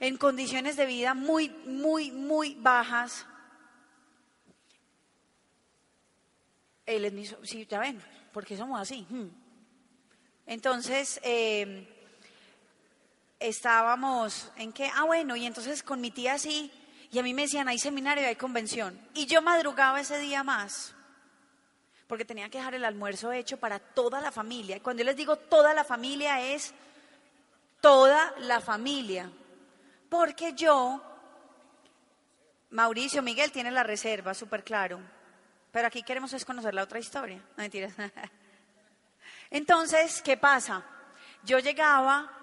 en 0.00 0.16
condiciones 0.18 0.76
de 0.76 0.86
vida 0.86 1.14
muy, 1.14 1.48
muy, 1.48 2.12
muy 2.12 2.54
bajas. 2.56 3.26
Él 6.84 7.26
sí, 7.42 7.66
ya 7.66 7.80
ven, 7.80 8.00
porque 8.32 8.56
somos 8.56 8.80
así. 8.80 9.06
Hmm. 9.08 9.28
Entonces, 10.46 11.20
em, 11.22 11.86
estábamos 13.40 14.52
en 14.56 14.72
qué, 14.72 14.90
ah, 14.94 15.04
bueno, 15.04 15.36
y 15.36 15.46
entonces 15.46 15.82
con 15.82 16.00
mi 16.00 16.10
tía 16.10 16.38
sí, 16.38 16.70
y 17.10 17.18
a 17.18 17.22
mí 17.22 17.32
me 17.32 17.42
decían, 17.42 17.68
hay 17.68 17.78
seminario, 17.78 18.26
hay 18.26 18.36
convención. 18.36 18.98
Y 19.14 19.26
yo 19.26 19.40
madrugaba 19.40 20.00
ese 20.00 20.18
día 20.18 20.42
más 20.44 20.94
porque 22.08 22.24
tenía 22.24 22.48
que 22.48 22.58
dejar 22.58 22.74
el 22.74 22.84
almuerzo 22.84 23.30
hecho 23.30 23.58
para 23.58 23.78
toda 23.78 24.20
la 24.20 24.32
familia. 24.32 24.76
Y 24.76 24.80
cuando 24.80 25.02
yo 25.02 25.06
les 25.06 25.16
digo 25.16 25.36
toda 25.36 25.74
la 25.74 25.84
familia 25.84 26.40
es 26.40 26.74
toda 27.80 28.34
la 28.38 28.60
familia. 28.60 29.30
Porque 30.08 30.54
yo, 30.54 31.02
Mauricio, 32.70 33.22
Miguel 33.22 33.52
tiene 33.52 33.70
la 33.70 33.82
reserva, 33.82 34.32
súper 34.32 34.64
claro. 34.64 35.00
Pero 35.70 35.86
aquí 35.86 36.02
queremos 36.02 36.32
es 36.32 36.46
conocer 36.46 36.72
la 36.72 36.82
otra 36.82 36.98
historia. 36.98 37.36
No 37.36 37.62
mentiras. 37.62 37.92
Entonces, 39.50 40.22
¿qué 40.22 40.38
pasa? 40.38 40.82
Yo 41.44 41.58
llegaba 41.58 42.37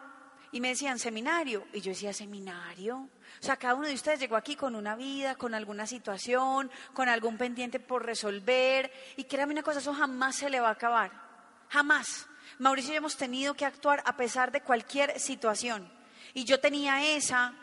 y 0.52 0.62
me 0.62 0.70
decían 0.70 1.00
seminario, 1.00 1.68
y 1.74 1.82
yo 1.82 1.92
decía 1.92 2.14
seminario. 2.14 2.98
O 2.98 3.44
sea, 3.44 3.58
cada 3.58 3.76
uno 3.76 3.88
de 3.88 3.94
ustedes 3.94 4.20
llegó 4.20 4.36
aquí 4.36 4.56
con 4.56 4.76
una 4.76 4.96
vida, 4.96 5.36
con 5.36 5.54
alguna 5.54 5.86
situación, 5.86 6.72
con 6.94 7.10
algún 7.10 7.38
pendiente 7.38 7.80
por 7.80 8.06
resolver, 8.06 8.92
y 9.18 9.26
créame 9.26 9.54
una 9.54 9.64
cosa, 9.64 9.80
eso 9.80 9.94
jamás 9.94 10.36
se 10.36 10.50
le 10.50 10.60
va 10.60 10.70
a 10.70 10.74
acabar. 10.74 11.12
Jamás. 11.70 12.28
Mauricio 12.60 12.94
y 12.94 12.98
hemos 12.98 13.18
tenido 13.18 13.54
que 13.54 13.66
actuar 13.66 14.02
a 14.06 14.16
pesar 14.16 14.52
de 14.52 14.62
cualquier 14.62 15.20
situación. 15.20 15.92
Y 16.34 16.46
yo 16.46 16.60
tenía 16.60 17.16
esa, 17.16 17.54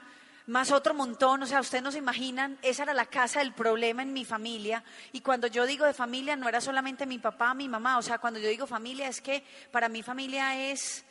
más 0.46 0.70
otro 0.72 0.92
montón, 0.94 1.42
o 1.42 1.46
sea, 1.46 1.60
ustedes 1.60 1.82
no 1.82 1.92
se 1.92 1.98
imaginan, 1.98 2.58
esa 2.62 2.82
era 2.82 2.94
la 2.94 3.06
casa 3.06 3.40
del 3.40 3.52
problema 3.52 4.02
en 4.02 4.12
mi 4.12 4.24
familia. 4.24 4.82
Y 5.12 5.20
cuando 5.20 5.46
yo 5.46 5.66
digo 5.66 5.86
de 5.86 5.94
familia, 5.94 6.36
no 6.36 6.48
era 6.48 6.60
solamente 6.60 7.06
mi 7.06 7.18
papá, 7.18 7.54
mi 7.54 7.68
mamá, 7.68 7.98
o 7.98 8.02
sea, 8.02 8.18
cuando 8.18 8.40
yo 8.40 8.48
digo 8.48 8.66
familia 8.66 9.08
es 9.08 9.20
que 9.20 9.44
para 9.70 9.88
mí 9.88 10.02
familia 10.02 10.70
es 10.70 11.04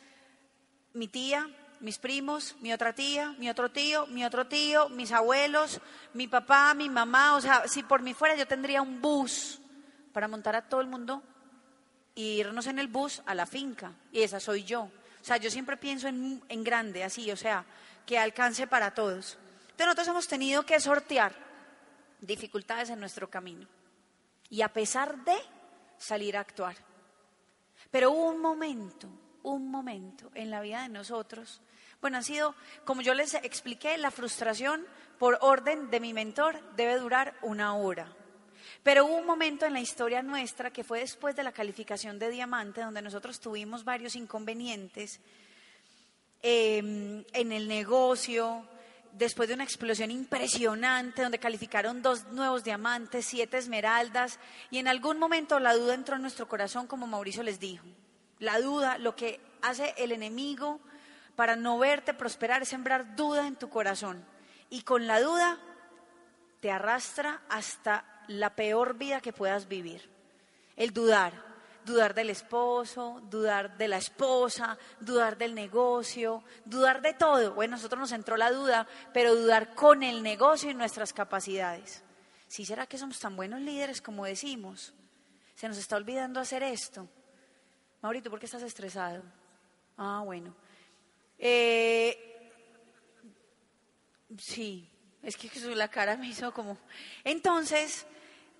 mi 0.92 1.08
tía, 1.08 1.48
mis 1.82 1.98
primos, 1.98 2.56
mi 2.60 2.72
otra 2.72 2.94
tía, 2.94 3.34
mi 3.38 3.50
otro 3.50 3.70
tío, 3.70 4.06
mi 4.06 4.24
otro 4.24 4.46
tío, 4.46 4.88
mis 4.88 5.12
abuelos, 5.12 5.80
mi 6.14 6.28
papá, 6.28 6.72
mi 6.74 6.88
mamá, 6.88 7.36
o 7.36 7.40
sea, 7.40 7.68
si 7.68 7.82
por 7.82 8.02
mí 8.02 8.14
fuera 8.14 8.36
yo 8.36 8.46
tendría 8.46 8.80
un 8.80 9.00
bus 9.00 9.60
para 10.12 10.28
montar 10.28 10.56
a 10.56 10.62
todo 10.62 10.80
el 10.80 10.86
mundo 10.86 11.22
y 12.14 12.38
irnos 12.38 12.66
en 12.66 12.78
el 12.78 12.88
bus 12.88 13.22
a 13.26 13.34
la 13.34 13.46
finca, 13.46 13.92
y 14.12 14.22
esa 14.22 14.38
soy 14.38 14.64
yo. 14.64 14.82
O 14.82 15.24
sea, 15.24 15.36
yo 15.36 15.50
siempre 15.50 15.76
pienso 15.76 16.08
en, 16.08 16.42
en 16.48 16.64
grande, 16.64 17.04
así, 17.04 17.30
o 17.30 17.36
sea, 17.36 17.64
que 18.06 18.18
alcance 18.18 18.66
para 18.66 18.94
todos. 18.94 19.38
Entonces 19.62 19.86
nosotros 19.86 20.08
hemos 20.08 20.28
tenido 20.28 20.64
que 20.64 20.78
sortear 20.80 21.34
dificultades 22.20 22.90
en 22.90 23.00
nuestro 23.00 23.28
camino 23.28 23.66
y 24.50 24.62
a 24.62 24.72
pesar 24.72 25.24
de 25.24 25.36
salir 25.98 26.36
a 26.36 26.40
actuar. 26.40 26.76
Pero 27.90 28.10
un 28.10 28.40
momento, 28.40 29.08
un 29.42 29.70
momento 29.70 30.30
en 30.34 30.50
la 30.50 30.60
vida 30.60 30.82
de 30.82 30.88
nosotros. 30.88 31.60
Bueno, 32.02 32.18
ha 32.18 32.22
sido, 32.22 32.54
como 32.84 33.00
yo 33.00 33.14
les 33.14 33.32
expliqué, 33.32 33.96
la 33.96 34.10
frustración 34.10 34.84
por 35.18 35.38
orden 35.40 35.90
de 35.90 36.00
mi 36.00 36.12
mentor 36.12 36.60
debe 36.76 36.98
durar 36.98 37.34
una 37.40 37.74
hora. 37.74 38.14
Pero 38.82 39.06
hubo 39.06 39.16
un 39.16 39.26
momento 39.26 39.64
en 39.64 39.72
la 39.72 39.80
historia 39.80 40.22
nuestra 40.22 40.70
que 40.70 40.84
fue 40.84 41.00
después 41.00 41.34
de 41.34 41.44
la 41.44 41.52
calificación 41.52 42.18
de 42.18 42.28
diamante, 42.28 42.82
donde 42.82 43.00
nosotros 43.00 43.40
tuvimos 43.40 43.84
varios 43.84 44.16
inconvenientes 44.16 45.20
Em, 46.44 47.24
en 47.34 47.52
el 47.52 47.68
negocio, 47.68 48.66
después 49.12 49.48
de 49.48 49.54
una 49.54 49.62
explosión 49.62 50.10
impresionante 50.10 51.22
donde 51.22 51.38
calificaron 51.38 52.02
dos 52.02 52.24
nuevos 52.32 52.64
diamantes, 52.64 53.26
siete 53.26 53.58
esmeraldas, 53.58 54.40
y 54.68 54.78
en 54.78 54.88
algún 54.88 55.20
momento 55.20 55.60
la 55.60 55.72
duda 55.72 55.94
entró 55.94 56.16
en 56.16 56.22
nuestro 56.22 56.48
corazón, 56.48 56.88
como 56.88 57.06
Mauricio 57.06 57.44
les 57.44 57.60
dijo. 57.60 57.86
La 58.40 58.60
duda, 58.60 58.98
lo 58.98 59.14
que 59.14 59.38
hace 59.62 59.94
el 59.96 60.10
enemigo 60.10 60.80
para 61.36 61.56
no 61.56 61.78
verte 61.78 62.14
prosperar 62.14 62.66
sembrar 62.66 63.16
duda 63.16 63.46
en 63.46 63.56
tu 63.56 63.68
corazón. 63.68 64.24
Y 64.70 64.82
con 64.82 65.06
la 65.06 65.20
duda 65.20 65.58
te 66.60 66.70
arrastra 66.70 67.42
hasta 67.48 68.04
la 68.28 68.54
peor 68.54 68.96
vida 68.96 69.20
que 69.20 69.32
puedas 69.32 69.68
vivir. 69.68 70.10
El 70.76 70.92
dudar 70.92 71.52
dudar 71.84 72.14
del 72.14 72.30
esposo, 72.30 73.20
dudar 73.28 73.76
de 73.76 73.88
la 73.88 73.96
esposa, 73.96 74.78
dudar 75.00 75.36
del 75.36 75.54
negocio, 75.54 76.42
dudar 76.64 77.02
de 77.02 77.14
todo. 77.14 77.54
Bueno, 77.54 77.76
nosotros 77.76 78.00
nos 78.00 78.12
entró 78.12 78.36
la 78.36 78.50
duda, 78.50 78.86
pero 79.12 79.34
dudar 79.34 79.74
con 79.74 80.02
el 80.02 80.22
negocio 80.22 80.70
y 80.70 80.74
nuestras 80.74 81.12
capacidades. 81.12 82.02
¿Sí 82.48 82.64
será 82.64 82.86
que 82.86 82.98
somos 82.98 83.18
tan 83.18 83.36
buenos 83.36 83.60
líderes 83.60 84.00
como 84.00 84.24
decimos? 84.24 84.94
Se 85.54 85.68
nos 85.68 85.78
está 85.78 85.96
olvidando 85.96 86.40
hacer 86.40 86.62
esto. 86.62 87.08
Maurito, 88.00 88.30
¿por 88.30 88.38
qué 88.38 88.46
estás 88.46 88.62
estresado? 88.62 89.22
Ah, 89.96 90.22
bueno. 90.24 90.54
Eh, 91.44 92.52
sí, 94.38 94.88
es 95.24 95.36
que 95.36 95.50
la 95.74 95.88
cara 95.88 96.16
me 96.16 96.28
hizo 96.28 96.54
como... 96.54 96.78
Entonces, 97.24 98.06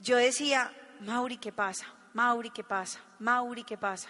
yo 0.01 0.17
decía, 0.17 0.75
Mauri, 0.99 1.37
¿qué 1.37 1.53
pasa? 1.53 1.87
Mauri, 2.13 2.51
¿qué 2.51 2.65
pasa? 2.65 3.01
Mauri, 3.21 3.63
¿qué 3.63 3.79
pasa? 3.79 4.09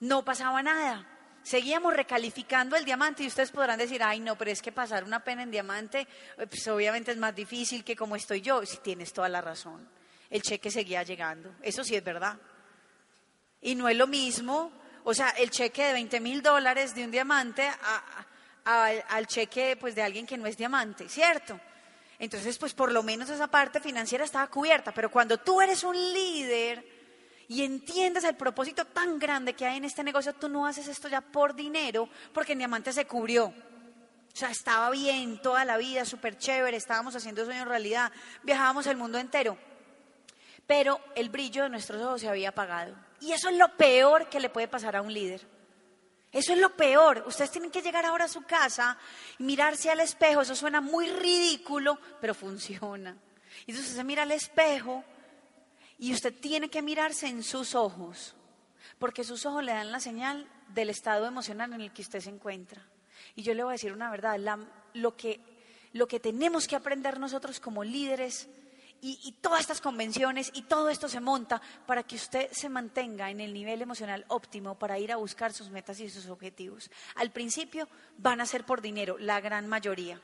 No 0.00 0.24
pasaba 0.24 0.62
nada. 0.62 1.06
Seguíamos 1.42 1.94
recalificando 1.94 2.74
el 2.74 2.86
diamante 2.86 3.22
y 3.22 3.26
ustedes 3.26 3.50
podrán 3.50 3.78
decir, 3.78 4.02
ay 4.02 4.20
no, 4.20 4.36
pero 4.36 4.50
es 4.50 4.62
que 4.62 4.72
pasar 4.72 5.04
una 5.04 5.22
pena 5.22 5.42
en 5.42 5.50
diamante, 5.50 6.08
pues 6.36 6.66
obviamente 6.68 7.10
es 7.10 7.18
más 7.18 7.34
difícil 7.34 7.84
que 7.84 7.96
como 7.96 8.16
estoy 8.16 8.40
yo. 8.40 8.64
Si 8.64 8.78
tienes 8.78 9.12
toda 9.12 9.28
la 9.28 9.42
razón. 9.42 9.86
El 10.30 10.40
cheque 10.40 10.70
seguía 10.70 11.02
llegando. 11.02 11.54
Eso 11.60 11.84
sí 11.84 11.96
es 11.96 12.04
verdad. 12.04 12.38
Y 13.60 13.74
no 13.74 13.90
es 13.90 13.96
lo 13.96 14.06
mismo, 14.06 14.72
o 15.04 15.14
sea, 15.14 15.30
el 15.30 15.50
cheque 15.50 15.84
de 15.86 15.92
20 15.92 16.20
mil 16.20 16.42
dólares 16.42 16.94
de 16.94 17.04
un 17.04 17.10
diamante 17.10 17.70
al 18.64 19.26
cheque 19.26 19.76
pues, 19.80 19.94
de 19.94 20.02
alguien 20.02 20.26
que 20.26 20.38
no 20.38 20.46
es 20.46 20.56
diamante, 20.56 21.08
¿cierto? 21.08 21.58
Entonces, 22.18 22.58
pues 22.58 22.74
por 22.74 22.92
lo 22.92 23.02
menos 23.02 23.30
esa 23.30 23.46
parte 23.46 23.80
financiera 23.80 24.24
estaba 24.24 24.46
cubierta. 24.48 24.92
Pero 24.92 25.10
cuando 25.10 25.38
tú 25.38 25.60
eres 25.60 25.84
un 25.84 25.96
líder, 25.96 26.84
y 27.50 27.64
entiendes 27.64 28.22
el 28.22 28.36
propósito 28.36 28.84
tan 28.84 29.18
grande 29.18 29.54
que 29.54 29.66
hay 29.66 29.78
en 29.78 29.84
este 29.84 30.04
negocio, 30.04 30.32
tú 30.34 30.48
no 30.48 30.66
haces 30.66 30.86
esto 30.86 31.08
ya 31.08 31.20
por 31.20 31.52
dinero, 31.52 32.08
porque 32.32 32.52
en 32.52 32.58
Diamante 32.58 32.92
se 32.92 33.06
cubrió. 33.06 33.46
O 33.46 34.36
sea, 34.36 34.52
estaba 34.52 34.88
bien 34.90 35.42
toda 35.42 35.64
la 35.64 35.76
vida, 35.76 36.04
súper 36.04 36.38
chévere, 36.38 36.76
estábamos 36.76 37.16
haciendo 37.16 37.44
sueño 37.44 37.62
en 37.62 37.68
realidad, 37.68 38.12
viajábamos 38.44 38.86
el 38.86 38.96
mundo 38.96 39.18
entero. 39.18 39.58
Pero 40.64 41.00
el 41.16 41.28
brillo 41.28 41.64
de 41.64 41.70
nuestros 41.70 42.00
ojos 42.00 42.20
se 42.20 42.28
había 42.28 42.50
apagado. 42.50 42.94
Y 43.20 43.32
eso 43.32 43.48
es 43.48 43.56
lo 43.56 43.76
peor 43.76 44.28
que 44.28 44.40
le 44.40 44.48
puede 44.48 44.68
pasar 44.68 44.96
a 44.96 45.02
un 45.02 45.12
líder. 45.12 45.46
Eso 46.32 46.52
es 46.52 46.58
lo 46.58 46.76
peor. 46.76 47.24
Ustedes 47.26 47.50
tienen 47.50 47.70
que 47.70 47.82
llegar 47.82 48.06
ahora 48.06 48.26
a 48.26 48.28
su 48.28 48.42
casa 48.42 48.96
y 49.38 49.42
mirarse 49.42 49.90
al 49.90 50.00
espejo. 50.00 50.42
Eso 50.42 50.54
suena 50.54 50.80
muy 50.80 51.08
ridículo, 51.08 51.98
pero 52.20 52.34
funciona. 52.34 53.16
Y 53.66 53.72
entonces 53.72 53.94
se 53.94 54.04
mira 54.04 54.22
al 54.22 54.32
espejo 54.32 55.04
y 55.98 56.12
usted 56.12 56.34
tiene 56.34 56.70
que 56.70 56.82
mirarse 56.82 57.26
en 57.26 57.42
sus 57.42 57.74
ojos, 57.74 58.34
porque 58.98 59.24
sus 59.24 59.44
ojos 59.44 59.62
le 59.62 59.72
dan 59.72 59.92
la 59.92 60.00
señal 60.00 60.48
del 60.68 60.88
estado 60.88 61.26
emocional 61.26 61.72
en 61.72 61.82
el 61.82 61.92
que 61.92 62.02
usted 62.02 62.20
se 62.20 62.30
encuentra. 62.30 62.82
Y 63.34 63.42
yo 63.42 63.52
le 63.52 63.62
voy 63.62 63.72
a 63.72 63.74
decir 63.74 63.92
una 63.92 64.10
verdad, 64.10 64.38
lo, 64.94 65.16
que, 65.16 65.40
lo 65.92 66.08
que 66.08 66.20
tenemos 66.20 66.66
que 66.66 66.76
aprender 66.76 67.20
nosotros 67.20 67.60
como 67.60 67.84
líderes 67.84 68.48
y, 69.02 69.32
todas 69.40 69.60
estas 69.60 69.80
convenciones 69.80 70.50
y 70.54 70.62
todo 70.62 70.88
esto 70.90 71.08
se 71.08 71.20
monta 71.20 71.60
para 71.86 72.02
que 72.02 72.16
usted 72.16 72.48
se 72.52 72.68
mantenga 72.68 73.30
en 73.30 73.40
el 73.40 73.52
nivel 73.52 73.82
emocional 73.82 74.24
óptimo 74.28 74.78
para 74.78 74.98
ir 74.98 75.12
a 75.12 75.16
buscar 75.16 75.52
sus 75.52 75.70
metas 75.70 76.00
y 76.00 76.10
sus 76.10 76.26
objetivos. 76.28 76.90
Al 77.14 77.30
principio 77.30 77.88
van 78.18 78.40
a 78.40 78.46
ser 78.46 78.64
por 78.64 78.80
dinero, 78.80 79.16
la 79.18 79.40
gran 79.40 79.66
mayoría. 79.66 80.20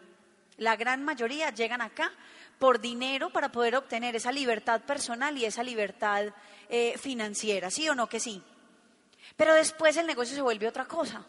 La 0.58 0.76
gran 0.76 1.04
mayoría 1.04 1.50
llegan 1.50 1.80
acá 1.80 2.12
por 2.58 2.80
dinero 2.80 3.30
para 3.30 3.52
poder 3.52 3.76
obtener 3.76 4.16
esa 4.16 4.32
libertad 4.32 4.82
personal 4.82 5.36
y 5.36 5.44
esa 5.44 5.62
libertad 5.62 6.26
eh, 6.68 6.96
financiera, 6.98 7.70
¿sí 7.70 7.88
o 7.88 7.94
no 7.94 8.08
que 8.08 8.20
sí? 8.20 8.42
Pero 9.36 9.54
después 9.54 9.96
el 9.96 10.06
negocio 10.06 10.34
se 10.34 10.42
vuelve 10.42 10.68
otra 10.68 10.86
cosa. 10.86 11.26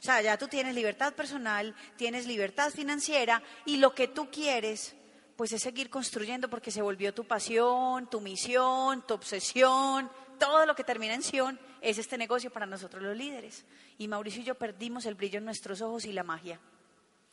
O 0.00 0.02
sea, 0.02 0.22
ya 0.22 0.38
tú 0.38 0.48
tienes 0.48 0.74
libertad 0.74 1.12
personal, 1.12 1.74
tienes 1.96 2.26
libertad 2.26 2.70
financiera 2.70 3.42
y 3.66 3.76
lo 3.76 3.94
que 3.94 4.08
tú 4.08 4.30
quieres, 4.30 4.96
pues 5.40 5.52
es 5.52 5.62
seguir 5.62 5.88
construyendo 5.88 6.50
porque 6.50 6.70
se 6.70 6.82
volvió 6.82 7.14
tu 7.14 7.24
pasión, 7.24 8.10
tu 8.10 8.20
misión, 8.20 9.00
tu 9.06 9.14
obsesión, 9.14 10.10
todo 10.38 10.66
lo 10.66 10.74
que 10.74 10.84
termina 10.84 11.14
en 11.14 11.22
Sion 11.22 11.58
es 11.80 11.96
este 11.96 12.18
negocio 12.18 12.50
para 12.50 12.66
nosotros 12.66 13.02
los 13.02 13.16
líderes. 13.16 13.64
Y 13.96 14.06
Mauricio 14.06 14.42
y 14.42 14.44
yo 14.44 14.54
perdimos 14.56 15.06
el 15.06 15.14
brillo 15.14 15.38
en 15.38 15.46
nuestros 15.46 15.80
ojos 15.80 16.04
y 16.04 16.12
la 16.12 16.24
magia. 16.24 16.60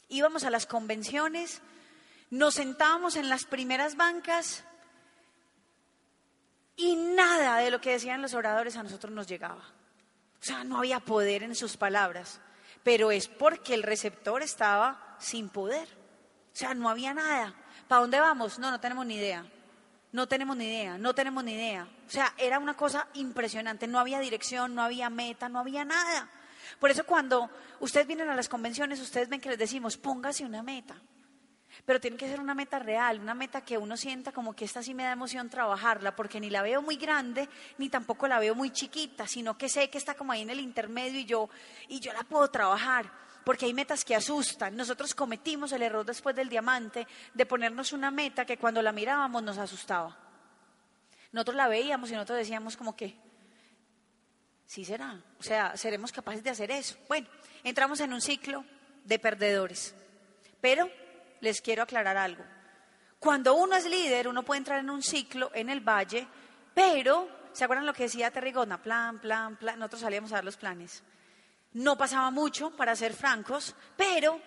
Íbamos 0.08 0.46
a 0.46 0.50
las 0.50 0.66
convenciones, 0.66 1.62
nos 2.30 2.54
sentábamos 2.54 3.18
en 3.18 3.28
las 3.28 3.44
primeras 3.44 3.98
bancas 3.98 4.64
y 6.78 6.96
nada 6.96 7.58
de 7.58 7.72
lo 7.72 7.82
que 7.82 7.92
decían 7.92 8.22
los 8.22 8.36
oradores 8.36 8.78
a 8.78 8.84
nosotros 8.84 9.12
nos 9.12 9.28
llegaba. 9.28 9.66
O 10.40 10.46
sea, 10.46 10.64
no 10.64 10.78
había 10.78 11.02
poder 11.02 11.44
en 11.44 11.56
sus 11.56 11.76
palabras, 11.76 12.40
pero 12.86 13.12
es 13.12 13.28
porque 13.28 13.74
el 13.74 13.84
receptor 13.84 14.44
estaba 14.44 15.18
sin 15.20 15.50
poder. 15.50 15.90
O 16.54 16.56
sea, 16.56 16.74
no 16.74 16.90
había 16.90 17.14
nada. 17.14 17.54
¿Para 17.88 18.02
dónde 18.02 18.20
vamos? 18.20 18.60
No, 18.60 18.72
no 18.72 18.80
tenemos 18.80 19.06
ni 19.06 19.16
idea. 19.16 19.46
No 20.12 20.28
tenemos 20.28 20.56
ni 20.56 20.66
idea, 20.66 20.98
no 20.98 21.14
tenemos 21.14 21.44
ni 21.44 21.54
idea. 21.54 21.88
O 22.08 22.10
sea, 22.10 22.34
era 22.38 22.60
una 22.60 22.76
cosa 22.76 23.08
impresionante. 23.16 23.88
No 23.88 24.00
había 24.00 24.20
dirección, 24.20 24.74
no 24.74 24.82
había 24.82 25.10
meta, 25.10 25.50
no 25.50 25.60
había 25.60 25.84
nada. 25.84 26.30
Por 26.80 26.92
eso 26.92 27.06
cuando 27.06 27.50
ustedes 27.80 28.08
vienen 28.08 28.30
a 28.30 28.36
las 28.36 28.50
convenciones, 28.50 29.00
ustedes 29.02 29.30
ven 29.30 29.42
que 29.42 29.50
les 29.50 29.60
decimos, 29.60 29.98
póngase 29.98 30.46
una 30.46 30.64
meta. 30.64 30.96
Pero 31.86 32.00
tiene 32.00 32.18
que 32.18 32.28
ser 32.28 32.40
una 32.40 32.56
meta 32.56 32.80
real, 32.80 33.20
una 33.20 33.36
meta 33.36 33.62
que 33.62 33.78
uno 33.78 33.98
sienta 33.98 34.32
como 34.32 34.56
que 34.56 34.66
esta 34.66 34.82
sí 34.82 34.94
me 34.94 35.04
da 35.04 35.12
emoción 35.12 35.50
trabajarla, 35.50 36.16
porque 36.16 36.40
ni 36.40 36.50
la 36.50 36.62
veo 36.62 36.82
muy 36.82 36.96
grande, 36.96 37.48
ni 37.78 37.90
tampoco 37.90 38.28
la 38.28 38.40
veo 38.40 38.56
muy 38.56 38.72
chiquita, 38.72 39.28
sino 39.28 39.58
que 39.58 39.70
sé 39.70 39.90
que 39.90 39.98
está 39.98 40.16
como 40.16 40.32
ahí 40.32 40.42
en 40.42 40.50
el 40.50 40.60
intermedio 40.60 41.20
y 41.20 41.26
yo, 41.26 41.50
y 41.88 42.00
yo 42.00 42.14
la 42.14 42.24
puedo 42.24 42.50
trabajar, 42.50 43.12
porque 43.48 43.66
hay 43.66 43.74
metas 43.74 44.04
que 44.04 44.14
asustan. 44.14 44.76
Nosotros 44.76 45.16
cometimos 45.16 45.72
el 45.72 45.82
error 45.82 46.06
después 46.06 46.36
del 46.36 46.50
diamante 46.50 47.08
de 47.34 47.46
ponernos 47.46 47.94
una 47.94 48.12
meta 48.12 48.44
que 48.44 48.58
cuando 48.58 48.82
la 48.82 48.92
mirábamos 48.92 49.42
nos 49.42 49.58
asustaba. 49.58 50.18
Nosotros 51.32 51.56
la 51.56 51.70
veíamos 51.70 52.10
y 52.10 52.14
nosotros 52.14 52.40
decíamos 52.40 52.76
como 52.76 52.94
que, 52.94 53.16
Sí 54.66 54.84
será. 54.84 55.24
O 55.40 55.44
sea, 55.44 55.78
seremos 55.78 56.12
capaces 56.12 56.44
de 56.44 56.50
hacer 56.50 56.72
eso. 56.72 56.98
Bueno, 57.08 57.30
entramos 57.64 58.02
en 58.02 58.12
un 58.12 58.20
ciclo 58.20 58.66
de 59.06 59.18
perdedores. 59.18 59.96
Pero 60.60 60.90
les 61.40 61.62
quiero 61.62 61.84
aclarar 61.84 62.18
algo. 62.18 62.44
Cuando 63.18 63.56
uno 63.56 63.78
es 63.78 63.86
líder, 63.86 64.28
uno 64.28 64.44
puede 64.44 64.58
entrar 64.58 64.82
en 64.82 64.90
un 64.90 65.02
ciclo 65.02 65.52
en 65.54 65.70
el 65.70 65.80
valle, 65.80 66.28
pero, 66.74 67.30
¿se 67.54 67.64
acuerdan 67.64 67.86
lo 67.86 67.94
que 67.94 68.04
decía 68.04 68.30
Terrigona? 68.30 68.82
Plan, 68.82 69.22
plan, 69.22 69.56
plan. 69.56 69.80
Nosotros 69.80 70.02
salíamos 70.02 70.34
a 70.34 70.36
dar 70.36 70.44
los 70.44 70.58
planes. 70.58 71.02
No 71.74 71.98
pasaba 71.98 72.32
mucho, 72.32 72.72
para 72.72 72.96
ser 72.96 73.14
francos, 73.14 73.76
pero 73.96 74.40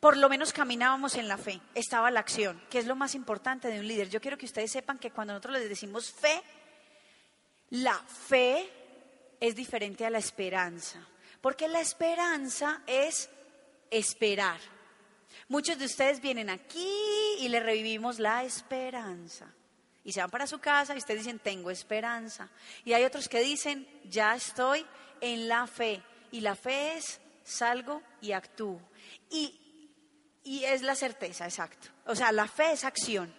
por 0.00 0.16
lo 0.16 0.28
menos 0.28 0.52
caminábamos 0.52 1.14
en 1.14 1.28
la 1.28 1.38
fe, 1.38 1.60
estaba 1.74 2.10
la 2.10 2.20
acción, 2.20 2.60
que 2.68 2.78
es 2.78 2.86
lo 2.86 2.96
más 2.96 3.14
importante 3.14 3.68
de 3.68 3.78
un 3.78 3.86
líder. 3.86 4.08
Yo 4.08 4.20
quiero 4.20 4.36
que 4.36 4.46
ustedes 4.46 4.72
sepan 4.72 4.98
que 4.98 5.12
cuando 5.12 5.32
nosotros 5.32 5.60
les 5.60 5.68
decimos 5.68 6.10
fe, 6.10 6.42
la 7.70 7.96
fe 7.98 8.68
es 9.38 9.54
diferente 9.54 10.04
a 10.04 10.10
la 10.10 10.18
esperanza, 10.18 11.06
porque 11.40 11.68
la 11.68 11.80
esperanza 11.80 12.82
es 12.86 13.30
esperar. 13.90 14.60
Muchos 15.48 15.78
de 15.78 15.84
ustedes 15.84 16.20
vienen 16.20 16.50
aquí 16.50 17.36
y 17.38 17.48
le 17.48 17.60
revivimos 17.60 18.18
la 18.18 18.42
esperanza. 18.42 19.52
Y 20.04 20.12
se 20.12 20.20
van 20.20 20.30
para 20.30 20.46
su 20.46 20.58
casa 20.58 20.94
y 20.94 20.98
ustedes 20.98 21.20
dicen, 21.20 21.38
tengo 21.38 21.70
esperanza. 21.70 22.48
Y 22.84 22.92
hay 22.92 23.04
otros 23.04 23.28
que 23.28 23.40
dicen, 23.40 23.86
ya 24.04 24.34
estoy 24.34 24.84
en 25.20 25.46
la 25.46 25.66
fe. 25.66 26.02
Y 26.32 26.40
la 26.40 26.56
fe 26.56 26.96
es, 26.96 27.20
salgo 27.44 28.02
y 28.20 28.32
actúo. 28.32 28.80
Y, 29.30 29.88
y 30.42 30.64
es 30.64 30.82
la 30.82 30.96
certeza, 30.96 31.44
exacto. 31.44 31.88
O 32.06 32.16
sea, 32.16 32.32
la 32.32 32.48
fe 32.48 32.72
es 32.72 32.84
acción. 32.84 33.32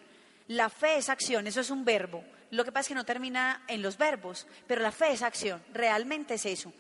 La 0.48 0.70
fe 0.70 0.98
es 0.98 1.10
acción, 1.10 1.48
eso 1.48 1.62
es 1.62 1.70
un 1.70 1.84
verbo. 1.84 2.24
Lo 2.52 2.64
que 2.64 2.72
pasa 2.72 2.82
es 2.82 2.88
que 2.90 2.96
no 2.96 3.06
termina 3.06 3.64
en 3.68 3.82
los 3.82 3.98
verbos, 3.98 4.46
pero 4.68 4.82
la 4.82 4.92
fe 4.92 5.12
es 5.12 5.24
acción, 5.24 5.64
realmente 5.74 6.36
es 6.36 6.46
eso. 6.46 6.72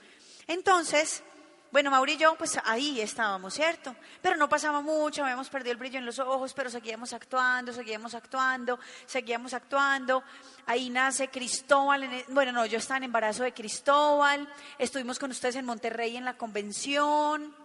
Entonces, 0.47 1.23
bueno, 1.73 1.89
Mauri 1.89 2.17
yo, 2.17 2.35
pues 2.35 2.59
ahí 2.65 3.01
estábamos, 3.01 3.55
¿cierto? 3.55 3.95
Pero 4.21 4.37
no 4.37 4.47
pasaba 4.47 4.81
mucho, 4.81 5.23
habíamos 5.23 5.49
perdido 5.49 5.71
el 5.71 5.79
brillo 5.79 5.97
en 5.97 6.05
los 6.05 6.19
ojos, 6.19 6.53
pero 6.53 6.69
seguíamos 6.69 7.13
actuando, 7.13 7.73
seguíamos 7.73 8.13
actuando, 8.13 8.77
seguíamos 9.07 9.55
actuando. 9.55 10.23
Ahí 10.67 10.91
nace 10.91 11.29
Cristóbal, 11.29 12.03
e, 12.03 12.25
bueno, 12.29 12.51
no, 12.51 12.63
yo 12.67 12.77
estaba 12.77 12.99
en 12.99 13.05
embarazo 13.05 13.41
de 13.41 13.55
Cristóbal, 13.55 14.47
estuvimos 14.77 15.17
con 15.17 15.31
ustedes 15.31 15.55
en 15.55 15.65
Monterrey 15.65 16.15
en 16.15 16.25
la 16.25 16.37
convención. 16.37 17.55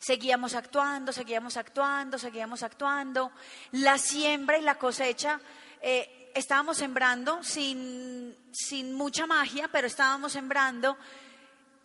Seguíamos 0.00 0.54
actuando, 0.54 1.10
seguíamos 1.10 1.56
actuando, 1.56 2.18
seguíamos 2.18 2.62
actuando. 2.62 3.32
La 3.70 3.96
siembra 3.96 4.58
y 4.58 4.60
la 4.60 4.74
cosecha 4.74 5.40
eh, 5.80 6.30
estábamos 6.34 6.76
sembrando 6.76 7.42
sin, 7.42 8.36
sin 8.52 8.92
mucha 8.92 9.26
magia, 9.26 9.66
pero 9.72 9.86
estábamos 9.86 10.32
sembrando. 10.32 10.98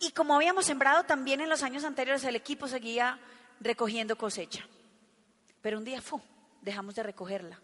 Y 0.00 0.10
como 0.12 0.34
habíamos 0.34 0.64
sembrado 0.64 1.04
también 1.04 1.40
en 1.40 1.48
los 1.48 1.62
años 1.62 1.84
anteriores, 1.84 2.24
el 2.24 2.34
equipo 2.34 2.66
seguía 2.66 3.20
recogiendo 3.60 4.16
cosecha. 4.16 4.66
Pero 5.60 5.78
un 5.78 5.84
día, 5.84 6.00
fu, 6.00 6.20
dejamos 6.62 6.94
de 6.94 7.02
recogerla. 7.02 7.60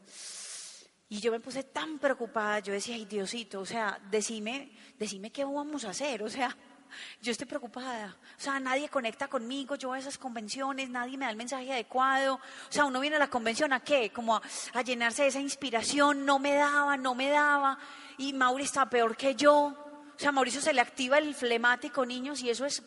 Y 1.09 1.21
yo 1.21 1.33
me 1.33 1.41
puse 1.41 1.63
tan 1.63 1.99
preocupada, 1.99 2.59
yo 2.59 2.73
decía, 2.73 2.95
ay 2.95 3.05
Diosito, 3.05 3.61
o 3.61 3.67
sea, 3.67 3.99
decime, 4.11 4.71
decime 4.99 5.31
qué 5.31 5.45
vamos 5.45 5.85
a 5.85 5.91
hacer, 5.91 6.23
o 6.23 6.29
sea, 6.29 6.55
yo 7.23 7.33
estoy 7.33 7.47
preocupada. 7.47 8.17
O 8.37 8.41
sea, 8.41 8.59
nadie 8.61 8.89
conecta 8.89 9.29
conmigo, 9.29 9.77
yo 9.77 9.93
a 9.93 9.99
esas 9.99 10.19
convenciones, 10.19 10.91
nadie 10.91 11.17
me 11.17 11.25
da 11.25 11.31
el 11.31 11.37
mensaje 11.37 11.73
adecuado. 11.73 12.35
O 12.35 12.73
sea, 12.73 12.85
uno 12.85 13.01
viene 13.01 13.17
a 13.17 13.21
la 13.21 13.31
convención 13.31 13.73
a 13.73 13.81
qué? 13.81 14.11
Como 14.11 14.37
a, 14.37 14.83
llenarse 14.83 15.23
de 15.23 15.29
esa 15.29 15.41
inspiración, 15.41 16.27
no 16.27 16.39
me 16.39 16.55
daba, 16.55 16.97
no 16.97 17.15
me 17.15 17.31
daba. 17.31 17.79
Y 18.19 18.33
Mauri 18.33 18.65
está 18.65 18.89
peor 18.91 19.17
que 19.17 19.35
yo. 19.35 19.86
O 20.17 20.19
sea, 20.19 20.33
Mauricio 20.33 20.61
se 20.61 20.73
le 20.73 20.81
activa 20.81 21.19
el 21.19 21.35
flemático, 21.35 22.07
niños, 22.07 22.41
y 22.41 22.51
eso 22.51 22.65
es, 22.65 22.83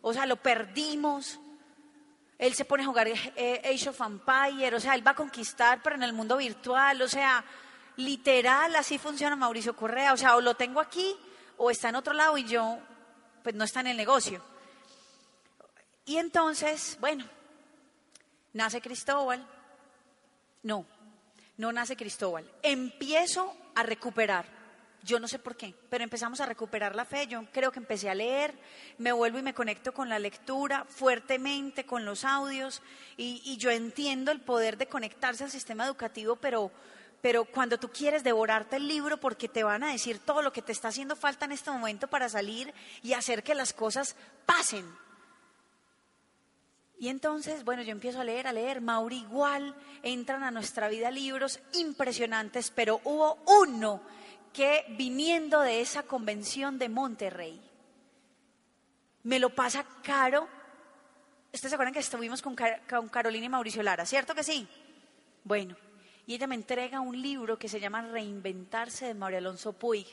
o 0.00 0.12
sea, 0.12 0.26
lo 0.26 0.36
perdimos. 0.36 1.40
Él 2.38 2.54
se 2.54 2.64
pone 2.64 2.82
a 2.82 2.86
jugar 2.86 3.08
eh, 3.08 3.62
Age 3.64 3.88
of 3.88 4.00
Empire, 4.00 4.76
o 4.76 4.80
sea, 4.80 4.94
él 4.94 5.06
va 5.06 5.12
a 5.12 5.16
conquistar, 5.16 5.80
pero 5.82 5.96
en 5.96 6.02
el 6.02 6.12
mundo 6.12 6.36
virtual, 6.36 7.02
o 7.02 7.08
sea, 7.08 7.44
literal, 7.96 8.74
así 8.76 8.98
funciona 8.98 9.36
Mauricio 9.36 9.76
Correa. 9.76 10.12
O 10.12 10.16
sea, 10.16 10.36
o 10.36 10.40
lo 10.40 10.54
tengo 10.54 10.80
aquí 10.80 11.16
o 11.56 11.70
está 11.70 11.88
en 11.88 11.96
otro 11.96 12.12
lado 12.12 12.36
y 12.38 12.44
yo 12.44 12.78
pues 13.42 13.54
no 13.54 13.64
está 13.64 13.80
en 13.80 13.88
el 13.88 13.96
negocio. 13.96 14.42
Y 16.04 16.16
entonces, 16.16 16.96
bueno, 17.00 17.24
nace 18.52 18.80
Cristóbal. 18.80 19.46
No, 20.62 20.86
no 21.56 21.72
nace 21.72 21.96
Cristóbal. 21.96 22.50
Empiezo 22.62 23.56
a 23.74 23.82
recuperar. 23.82 24.61
Yo 25.04 25.18
no 25.18 25.26
sé 25.26 25.38
por 25.38 25.56
qué, 25.56 25.74
pero 25.90 26.04
empezamos 26.04 26.40
a 26.40 26.46
recuperar 26.46 26.94
la 26.94 27.04
fe. 27.04 27.26
Yo 27.26 27.44
creo 27.52 27.72
que 27.72 27.80
empecé 27.80 28.08
a 28.08 28.14
leer, 28.14 28.54
me 28.98 29.10
vuelvo 29.10 29.38
y 29.38 29.42
me 29.42 29.54
conecto 29.54 29.92
con 29.92 30.08
la 30.08 30.20
lectura 30.20 30.84
fuertemente, 30.88 31.84
con 31.84 32.04
los 32.04 32.24
audios, 32.24 32.82
y, 33.16 33.56
yo 33.56 33.70
entiendo 33.70 34.30
el 34.30 34.40
poder 34.40 34.76
de 34.76 34.86
conectarse 34.86 35.44
al 35.44 35.50
sistema 35.50 35.86
educativo, 35.86 36.36
pero 36.36 36.70
pero 37.20 37.44
cuando 37.44 37.78
tú 37.78 37.88
quieres 37.88 38.24
devorarte 38.24 38.74
el 38.74 38.88
libro 38.88 39.16
porque 39.16 39.48
te 39.48 39.62
van 39.62 39.84
a 39.84 39.92
decir 39.92 40.18
todo 40.18 40.42
lo 40.42 40.52
que 40.52 40.60
te 40.60 40.72
está 40.72 40.88
haciendo 40.88 41.14
falta 41.14 41.44
en 41.44 41.52
este 41.52 41.70
momento 41.70 42.08
para 42.08 42.28
salir 42.28 42.74
y 43.00 43.12
hacer 43.12 43.44
que 43.44 43.54
las 43.54 43.72
cosas 43.72 44.16
pasen. 44.44 44.84
Y 46.98 47.08
entonces, 47.08 47.64
bueno, 47.64 47.82
yo 47.82 47.92
empiezo 47.92 48.20
a 48.20 48.24
leer, 48.24 48.48
a 48.48 48.52
leer, 48.52 48.80
Mauri 48.80 49.18
igual, 49.18 49.74
entran 50.02 50.42
a 50.42 50.50
nuestra 50.50 50.88
vida 50.88 51.12
libros 51.12 51.60
impresionantes, 51.74 52.72
pero 52.74 53.00
hubo 53.04 53.38
uno 53.46 54.02
que 54.52 54.84
viniendo 54.96 55.60
de 55.60 55.80
esa 55.80 56.02
convención 56.02 56.78
de 56.78 56.88
Monterrey, 56.88 57.60
me 59.24 59.38
lo 59.38 59.50
pasa 59.50 59.84
caro. 60.02 60.48
¿Ustedes 61.52 61.70
se 61.70 61.74
acuerdan 61.74 61.94
que 61.94 62.00
estuvimos 62.00 62.42
con, 62.42 62.54
Carolina 62.54 63.46
y 63.46 63.48
Mauricio 63.48 63.82
Lara, 63.82 64.06
cierto 64.06 64.34
que 64.34 64.42
sí? 64.42 64.66
Bueno, 65.44 65.76
y 66.26 66.34
ella 66.34 66.46
me 66.46 66.54
entrega 66.54 67.00
un 67.00 67.20
libro 67.20 67.58
que 67.58 67.68
se 67.68 67.80
llama 67.80 68.02
Reinventarse 68.02 69.06
de 69.06 69.14
María 69.14 69.38
Alonso 69.38 69.72
Puig. 69.72 70.06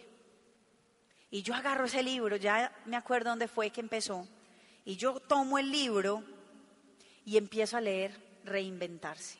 Y 1.31 1.43
yo 1.43 1.53
agarro 1.53 1.85
ese 1.85 2.01
libro, 2.01 2.35
ya 2.35 2.71
me 2.85 2.97
acuerdo 2.97 3.29
dónde 3.29 3.47
fue 3.47 3.69
que 3.69 3.81
empezó, 3.81 4.27
y 4.85 4.95
yo 4.95 5.19
tomo 5.19 5.59
el 5.59 5.71
libro 5.71 6.23
y 7.23 7.37
empiezo 7.37 7.77
a 7.77 7.81
leer 7.81 8.11
Reinventarse. 8.43 9.37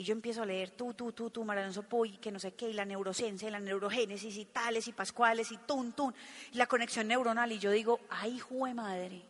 Y 0.00 0.02
yo 0.02 0.14
empiezo 0.14 0.40
a 0.40 0.46
leer 0.46 0.70
tú, 0.70 0.94
tú, 0.94 1.12
tú, 1.12 1.28
tú, 1.28 1.44
María 1.44 1.62
Alonso 1.62 1.82
Puig, 1.82 2.20
que 2.20 2.32
no 2.32 2.38
sé 2.38 2.54
qué, 2.54 2.70
y 2.70 2.72
la 2.72 2.86
neurociencia, 2.86 3.46
y 3.46 3.50
la 3.50 3.60
neurogénesis, 3.60 4.34
y 4.34 4.46
tales, 4.46 4.88
y 4.88 4.92
pascuales, 4.92 5.52
y 5.52 5.58
tun, 5.58 5.92
tun, 5.92 6.14
y 6.52 6.56
la 6.56 6.66
conexión 6.66 7.06
neuronal. 7.06 7.52
Y 7.52 7.58
yo 7.58 7.70
digo, 7.70 8.00
ay, 8.08 8.38
jue 8.38 8.72
madre, 8.72 9.20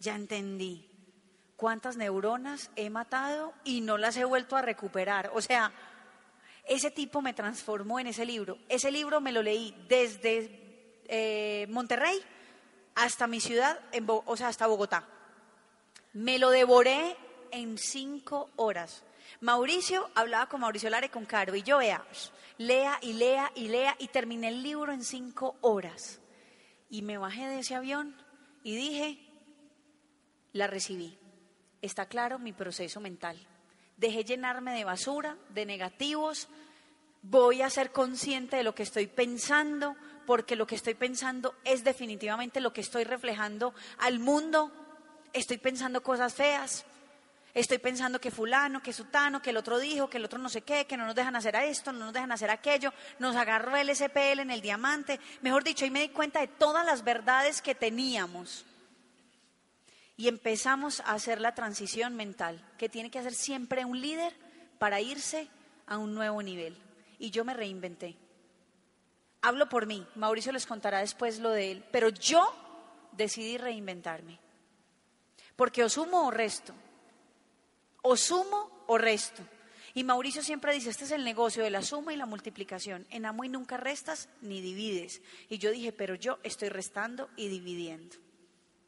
ya 0.00 0.16
entendí 0.16 0.90
cuántas 1.54 1.96
neuronas 1.96 2.72
he 2.74 2.90
matado 2.90 3.54
y 3.62 3.82
no 3.82 3.98
las 3.98 4.16
he 4.16 4.24
vuelto 4.24 4.56
a 4.56 4.62
recuperar. 4.62 5.30
O 5.32 5.40
sea, 5.40 5.72
ese 6.64 6.90
tipo 6.90 7.22
me 7.22 7.34
transformó 7.34 8.00
en 8.00 8.08
ese 8.08 8.26
libro. 8.26 8.58
Ese 8.68 8.90
libro 8.90 9.20
me 9.20 9.30
lo 9.30 9.44
leí 9.44 9.76
desde 9.88 11.04
eh, 11.06 11.68
Monterrey 11.70 12.20
hasta 12.96 13.28
mi 13.28 13.38
ciudad, 13.38 13.78
o 14.08 14.36
sea, 14.36 14.48
hasta 14.48 14.66
Bogotá. 14.66 15.06
Me 16.14 16.40
lo 16.40 16.50
devoré 16.50 17.16
en 17.52 17.78
cinco 17.78 18.50
horas. 18.56 19.04
Mauricio 19.40 20.10
hablaba 20.14 20.48
con 20.48 20.60
Mauricio 20.60 20.90
Lara 20.90 21.06
y 21.06 21.10
con 21.10 21.24
Caro, 21.24 21.54
y 21.54 21.62
yo 21.62 21.78
vea, 21.78 22.04
lea 22.58 22.98
y 23.00 23.12
lea 23.12 23.52
y 23.54 23.68
lea, 23.68 23.96
y 23.98 24.08
terminé 24.08 24.48
el 24.48 24.62
libro 24.62 24.92
en 24.92 25.04
cinco 25.04 25.56
horas. 25.60 26.20
Y 26.90 27.02
me 27.02 27.18
bajé 27.18 27.46
de 27.46 27.60
ese 27.60 27.74
avión 27.74 28.16
y 28.64 28.76
dije, 28.76 29.18
la 30.52 30.66
recibí 30.66 31.18
está 31.82 32.06
claro 32.06 32.38
mi 32.38 32.52
proceso 32.52 33.00
mental. 33.00 33.36
Dejé 33.96 34.24
llenarme 34.24 34.72
de 34.72 34.84
basura, 34.84 35.36
de 35.50 35.66
negativos, 35.66 36.48
voy 37.22 37.60
a 37.60 37.70
ser 37.70 37.92
consciente 37.92 38.56
de 38.56 38.62
lo 38.62 38.74
que 38.74 38.84
estoy 38.84 39.08
pensando, 39.08 39.96
porque 40.26 40.56
lo 40.56 40.66
que 40.66 40.76
estoy 40.76 40.94
pensando 40.94 41.54
es 41.64 41.84
definitivamente 41.84 42.60
lo 42.60 42.72
que 42.72 42.80
estoy 42.80 43.04
reflejando 43.04 43.74
al 43.98 44.20
mundo. 44.20 44.72
Estoy 45.32 45.58
pensando 45.58 46.02
cosas 46.02 46.34
feas, 46.34 46.84
estoy 47.54 47.78
pensando 47.78 48.20
que 48.20 48.30
fulano, 48.30 48.82
que 48.82 48.92
sutano, 48.92 49.42
que 49.42 49.50
el 49.50 49.56
otro 49.56 49.78
dijo, 49.78 50.08
que 50.08 50.16
el 50.16 50.24
otro 50.24 50.38
no 50.38 50.48
sé 50.48 50.62
qué, 50.62 50.86
que 50.86 50.96
no 50.96 51.04
nos 51.04 51.14
dejan 51.14 51.36
hacer 51.36 51.54
esto, 51.56 51.92
no 51.92 52.06
nos 52.06 52.14
dejan 52.14 52.32
hacer 52.32 52.50
aquello, 52.50 52.92
nos 53.18 53.36
agarró 53.36 53.76
el 53.76 53.94
SPL 53.94 54.40
en 54.40 54.50
el 54.50 54.60
diamante. 54.60 55.20
Mejor 55.42 55.64
dicho, 55.64 55.84
ahí 55.84 55.90
me 55.90 56.00
di 56.00 56.08
cuenta 56.08 56.40
de 56.40 56.48
todas 56.48 56.84
las 56.86 57.04
verdades 57.04 57.60
que 57.60 57.74
teníamos 57.74 58.64
y 60.16 60.28
empezamos 60.28 61.00
a 61.00 61.12
hacer 61.12 61.40
la 61.40 61.54
transición 61.54 62.14
mental 62.14 62.64
que 62.78 62.88
tiene 62.88 63.10
que 63.10 63.18
hacer 63.18 63.34
siempre 63.34 63.84
un 63.84 64.00
líder 64.00 64.32
para 64.78 65.00
irse 65.00 65.48
a 65.86 65.98
un 65.98 66.14
nuevo 66.14 66.42
nivel. 66.42 66.76
Y 67.18 67.30
yo 67.30 67.44
me 67.44 67.54
reinventé. 67.54 68.16
Hablo 69.40 69.68
por 69.68 69.86
mí, 69.86 70.06
Mauricio 70.14 70.52
les 70.52 70.66
contará 70.66 71.00
después 71.00 71.40
lo 71.40 71.50
de 71.50 71.72
él, 71.72 71.84
pero 71.90 72.08
yo 72.08 72.54
decidí 73.12 73.58
reinventarme. 73.58 74.38
Porque 75.56 75.82
o 75.82 75.88
sumo 75.88 76.28
o 76.28 76.30
resto, 76.30 76.72
o 78.02 78.16
sumo 78.16 78.84
o 78.86 78.98
resto. 78.98 79.42
Y 79.94 80.04
Mauricio 80.04 80.42
siempre 80.42 80.72
dice, 80.72 80.90
este 80.90 81.04
es 81.04 81.10
el 81.10 81.24
negocio 81.24 81.62
de 81.62 81.70
la 81.70 81.82
suma 81.82 82.12
y 82.12 82.16
la 82.16 82.26
multiplicación. 82.26 83.06
En 83.10 83.26
amo 83.26 83.44
y 83.44 83.48
nunca 83.48 83.76
restas 83.76 84.28
ni 84.40 84.60
divides. 84.60 85.20
Y 85.48 85.58
yo 85.58 85.70
dije, 85.70 85.92
pero 85.92 86.14
yo 86.14 86.38
estoy 86.42 86.70
restando 86.70 87.28
y 87.36 87.48
dividiendo. 87.48 88.16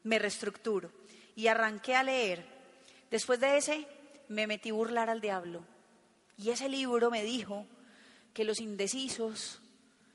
Me 0.03 0.19
reestructuro. 0.19 0.91
Y 1.37 1.49
arranqué 1.49 1.95
a 1.95 2.03
leer. 2.03 2.47
Después 3.11 3.39
de 3.41 3.59
ese, 3.59 3.87
me 4.29 4.47
metí 4.47 4.71
a 4.71 4.75
burlar 4.75 5.11
al 5.11 5.21
diablo. 5.21 5.65
Y 6.39 6.51
ese 6.51 6.69
libro 6.69 7.11
me 7.11 7.23
dijo 7.23 7.67
que 8.33 8.45
los 8.45 8.61
indecisos 8.61 9.61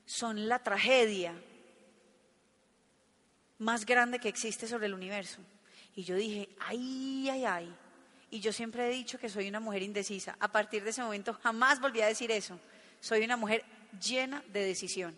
son 0.06 0.48
la 0.48 0.58
tragedia 0.62 1.34
más 3.58 3.86
grande 3.86 4.18
que 4.18 4.28
existe 4.28 4.66
sobre 4.66 4.86
el 4.86 4.94
universo. 4.94 5.38
Y 5.94 6.02
yo 6.02 6.16
dije, 6.16 6.48
ay, 6.58 7.28
ay, 7.30 7.44
ay. 7.44 7.76
Y 8.30 8.40
yo 8.40 8.52
siempre 8.52 8.86
he 8.86 8.90
dicho 8.90 9.18
que 9.18 9.28
soy 9.28 9.48
una 9.48 9.60
mujer 9.60 9.82
indecisa. 9.82 10.36
A 10.38 10.48
partir 10.48 10.84
de 10.84 10.90
ese 10.90 11.02
momento 11.02 11.34
jamás 11.42 11.80
volví 11.80 12.00
a 12.00 12.06
decir 12.06 12.30
eso. 12.30 12.58
Soy 13.00 13.24
una 13.24 13.36
mujer 13.36 13.64
llena 14.00 14.42
de 14.52 14.64
decisión. 14.64 15.16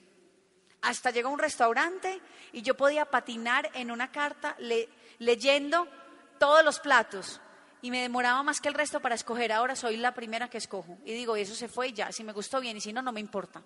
Hasta 0.80 1.10
llegó 1.10 1.28
a 1.28 1.32
un 1.32 1.38
restaurante 1.38 2.20
y 2.52 2.62
yo 2.62 2.76
podía 2.76 3.04
patinar 3.04 3.70
en 3.74 3.90
una 3.90 4.10
carta 4.10 4.56
leyendo 5.18 5.86
todos 6.38 6.64
los 6.64 6.80
platos 6.80 7.40
y 7.82 7.90
me 7.90 8.00
demoraba 8.00 8.42
más 8.42 8.60
que 8.60 8.68
el 8.68 8.74
resto 8.74 9.00
para 9.00 9.14
escoger. 9.14 9.52
Ahora 9.52 9.76
soy 9.76 9.96
la 9.96 10.14
primera 10.14 10.48
que 10.48 10.58
escojo. 10.58 10.98
Y 11.04 11.12
digo, 11.12 11.36
eso 11.36 11.54
se 11.54 11.68
fue 11.68 11.92
ya. 11.92 12.10
Si 12.12 12.24
me 12.24 12.32
gustó 12.32 12.60
bien 12.60 12.76
y 12.76 12.80
si 12.80 12.92
no, 12.92 13.02
no 13.02 13.12
me 13.12 13.20
importa. 13.20 13.62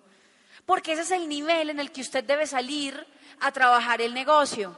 Porque 0.65 0.93
ese 0.93 1.03
es 1.03 1.11
el 1.11 1.29
nivel 1.29 1.69
en 1.69 1.79
el 1.79 1.91
que 1.91 2.01
usted 2.01 2.23
debe 2.23 2.45
salir 2.47 3.07
a 3.39 3.51
trabajar 3.51 4.01
el 4.01 4.13
negocio. 4.13 4.77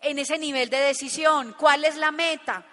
En 0.00 0.18
ese 0.18 0.38
nivel 0.38 0.70
de 0.70 0.78
decisión. 0.78 1.54
¿Cuál 1.58 1.84
es 1.84 1.96
la 1.96 2.12
meta? 2.12 2.64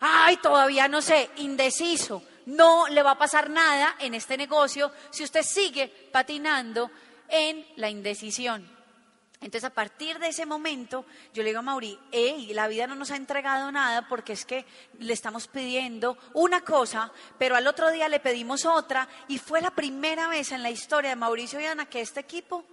Ay, 0.00 0.36
todavía 0.38 0.88
no 0.88 1.02
sé, 1.02 1.30
indeciso. 1.36 2.22
No 2.46 2.88
le 2.88 3.02
va 3.02 3.12
a 3.12 3.18
pasar 3.18 3.50
nada 3.50 3.96
en 3.98 4.14
este 4.14 4.36
negocio 4.36 4.90
si 5.10 5.24
usted 5.24 5.42
sigue 5.42 5.88
patinando 6.12 6.90
en 7.28 7.66
la 7.76 7.90
indecisión. 7.90 8.78
Entonces, 9.40 9.64
a 9.64 9.74
partir 9.74 10.18
de 10.18 10.28
ese 10.28 10.46
momento, 10.46 11.04
yo 11.32 11.42
le 11.42 11.50
digo 11.50 11.60
a 11.60 11.62
Mauri, 11.62 11.96
hey, 12.10 12.50
la 12.54 12.66
vida 12.66 12.88
no 12.88 12.96
nos 12.96 13.12
ha 13.12 13.16
entregado 13.16 13.70
nada 13.70 14.08
porque 14.08 14.32
es 14.32 14.44
que 14.44 14.66
le 14.98 15.12
estamos 15.12 15.46
pidiendo 15.46 16.18
una 16.34 16.62
cosa, 16.62 17.12
pero 17.38 17.54
al 17.54 17.68
otro 17.68 17.90
día 17.90 18.08
le 18.08 18.18
pedimos 18.18 18.64
otra, 18.64 19.08
y 19.28 19.38
fue 19.38 19.60
la 19.60 19.70
primera 19.70 20.26
vez 20.26 20.50
en 20.50 20.64
la 20.64 20.70
historia 20.70 21.10
de 21.10 21.16
Mauricio 21.16 21.60
y 21.60 21.66
Ana 21.66 21.86
que 21.86 22.00
este 22.00 22.18
equipo 22.18 22.64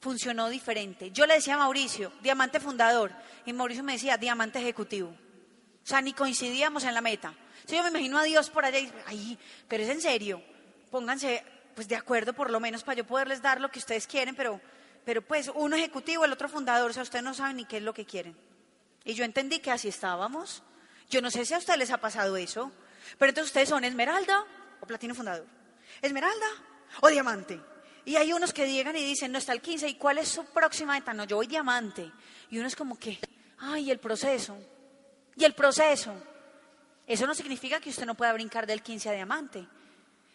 funcionó 0.00 0.50
diferente. 0.50 1.10
Yo 1.12 1.24
le 1.24 1.34
decía 1.34 1.54
a 1.54 1.58
Mauricio, 1.58 2.12
diamante 2.20 2.60
fundador, 2.60 3.10
y 3.46 3.54
Mauricio 3.54 3.82
me 3.82 3.92
decía, 3.94 4.18
diamante 4.18 4.58
ejecutivo. 4.58 5.16
O 5.86 5.88
sea, 5.88 6.00
ni 6.00 6.12
coincidíamos 6.12 6.82
en 6.82 6.94
la 6.94 7.00
meta. 7.00 7.32
yo 7.68 7.80
me 7.84 7.90
imagino 7.90 8.18
a 8.18 8.24
Dios 8.24 8.50
por 8.50 8.64
allá 8.64 8.80
y 8.80 8.92
ay, 9.06 9.38
pero 9.68 9.84
es 9.84 9.88
en 9.88 10.00
serio, 10.00 10.42
pónganse 10.90 11.44
pues 11.76 11.86
de 11.86 11.94
acuerdo 11.94 12.32
por 12.32 12.50
lo 12.50 12.58
menos 12.58 12.82
para 12.82 12.96
yo 12.96 13.06
poderles 13.06 13.40
dar 13.40 13.60
lo 13.60 13.70
que 13.70 13.78
ustedes 13.78 14.08
quieren, 14.08 14.34
pero, 14.34 14.60
pero 15.04 15.22
pues 15.22 15.48
uno 15.54 15.76
ejecutivo, 15.76 16.24
el 16.24 16.32
otro 16.32 16.48
fundador, 16.48 16.90
o 16.90 16.92
sea, 16.92 17.04
ustedes 17.04 17.24
no 17.24 17.34
saben 17.34 17.58
ni 17.58 17.66
qué 17.66 17.76
es 17.76 17.84
lo 17.84 17.94
que 17.94 18.04
quieren. 18.04 18.36
Y 19.04 19.14
yo 19.14 19.24
entendí 19.24 19.60
que 19.60 19.70
así 19.70 19.86
estábamos. 19.86 20.64
Yo 21.08 21.22
no 21.22 21.30
sé 21.30 21.44
si 21.44 21.54
a 21.54 21.58
ustedes 21.58 21.78
les 21.78 21.92
ha 21.92 21.98
pasado 21.98 22.36
eso, 22.36 22.72
pero 23.16 23.28
entonces 23.28 23.50
ustedes 23.50 23.68
son 23.68 23.84
esmeralda 23.84 24.44
o 24.80 24.86
platino 24.86 25.14
fundador. 25.14 25.46
Esmeralda 26.02 26.46
o 27.00 27.08
diamante. 27.08 27.60
Y 28.04 28.16
hay 28.16 28.32
unos 28.32 28.52
que 28.52 28.68
llegan 28.68 28.96
y 28.96 29.04
dicen, 29.04 29.30
no 29.30 29.38
está 29.38 29.52
el 29.52 29.60
15, 29.60 29.88
¿y 29.88 29.94
cuál 29.94 30.18
es 30.18 30.26
su 30.26 30.44
próxima 30.46 30.94
meta? 30.94 31.14
No, 31.14 31.22
yo 31.22 31.36
voy 31.36 31.46
diamante. 31.46 32.10
Y 32.50 32.58
uno 32.58 32.66
es 32.66 32.74
como 32.74 32.98
que, 32.98 33.20
ay, 33.58 33.92
el 33.92 34.00
proceso. 34.00 34.58
Y 35.36 35.44
el 35.44 35.54
proceso. 35.54 36.14
Eso 37.06 37.26
no 37.26 37.34
significa 37.34 37.78
que 37.78 37.90
usted 37.90 38.06
no 38.06 38.14
pueda 38.14 38.32
brincar 38.32 38.66
del 38.66 38.82
15 38.82 39.10
a 39.10 39.12
diamante. 39.12 39.66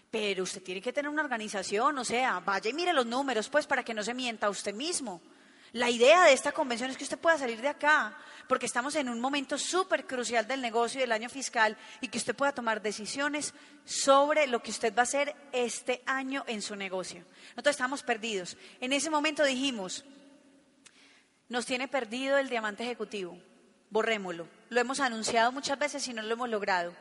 Pero 0.09 0.43
usted 0.43 0.61
tiene 0.61 0.81
que 0.81 0.93
tener 0.93 1.09
una 1.09 1.23
organización, 1.23 1.97
o 1.97 2.05
sea, 2.05 2.39
vaya 2.39 2.69
y 2.69 2.73
mire 2.73 2.93
los 2.93 3.05
números, 3.05 3.49
pues, 3.49 3.65
para 3.65 3.83
que 3.83 3.93
no 3.93 4.03
se 4.03 4.13
mienta 4.13 4.49
usted 4.49 4.73
mismo. 4.73 5.21
La 5.73 5.89
idea 5.89 6.25
de 6.25 6.33
esta 6.33 6.51
convención 6.51 6.89
es 6.89 6.97
que 6.97 7.05
usted 7.05 7.17
pueda 7.17 7.37
salir 7.37 7.61
de 7.61 7.69
acá, 7.69 8.17
porque 8.49 8.65
estamos 8.65 8.95
en 8.95 9.07
un 9.07 9.21
momento 9.21 9.57
súper 9.57 10.05
crucial 10.05 10.45
del 10.45 10.61
negocio 10.61 10.99
y 10.99 11.01
del 11.01 11.13
año 11.13 11.29
fiscal 11.29 11.77
y 12.01 12.09
que 12.09 12.17
usted 12.17 12.35
pueda 12.35 12.51
tomar 12.51 12.81
decisiones 12.81 13.53
sobre 13.85 14.47
lo 14.47 14.61
que 14.61 14.71
usted 14.71 14.93
va 14.93 15.01
a 15.01 15.03
hacer 15.03 15.33
este 15.53 16.03
año 16.05 16.43
en 16.47 16.61
su 16.61 16.75
negocio. 16.75 17.23
Nosotros 17.51 17.75
estamos 17.75 18.03
perdidos. 18.03 18.57
En 18.81 18.91
ese 18.91 19.09
momento 19.09 19.45
dijimos, 19.45 20.03
nos 21.47 21.65
tiene 21.65 21.87
perdido 21.87 22.37
el 22.37 22.49
diamante 22.49 22.83
ejecutivo 22.83 23.37
borrémoslo. 23.91 24.47
Lo 24.69 24.81
hemos 24.81 24.99
anunciado 24.99 25.51
muchas 25.51 25.77
veces 25.77 26.07
y 26.07 26.13
no 26.13 26.23
lo 26.23 26.33
hemos 26.33 26.49
logrado. 26.49 26.91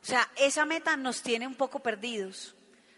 O 0.00 0.06
sea, 0.06 0.28
esa 0.36 0.64
meta 0.64 0.96
nos 0.96 1.22
tiene 1.22 1.46
un 1.46 1.56
poco 1.56 1.80
perdidos. 1.80 2.54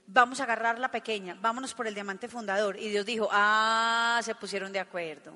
Vamos 0.06 0.40
a 0.40 0.42
agarrar 0.42 0.78
la 0.78 0.90
pequeña, 0.90 1.38
vámonos 1.40 1.72
por 1.72 1.86
el 1.86 1.94
diamante 1.94 2.28
fundador. 2.28 2.76
Y 2.78 2.88
Dios 2.88 3.06
dijo, 3.06 3.28
ah, 3.30 4.20
se 4.22 4.34
pusieron 4.34 4.72
de 4.72 4.80
acuerdo. 4.80 5.32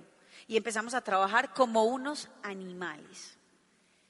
Y 0.47 0.57
empezamos 0.57 0.93
a 0.93 1.01
trabajar 1.01 1.55
como 1.55 1.85
unos 1.85 2.29
animales. 2.43 3.39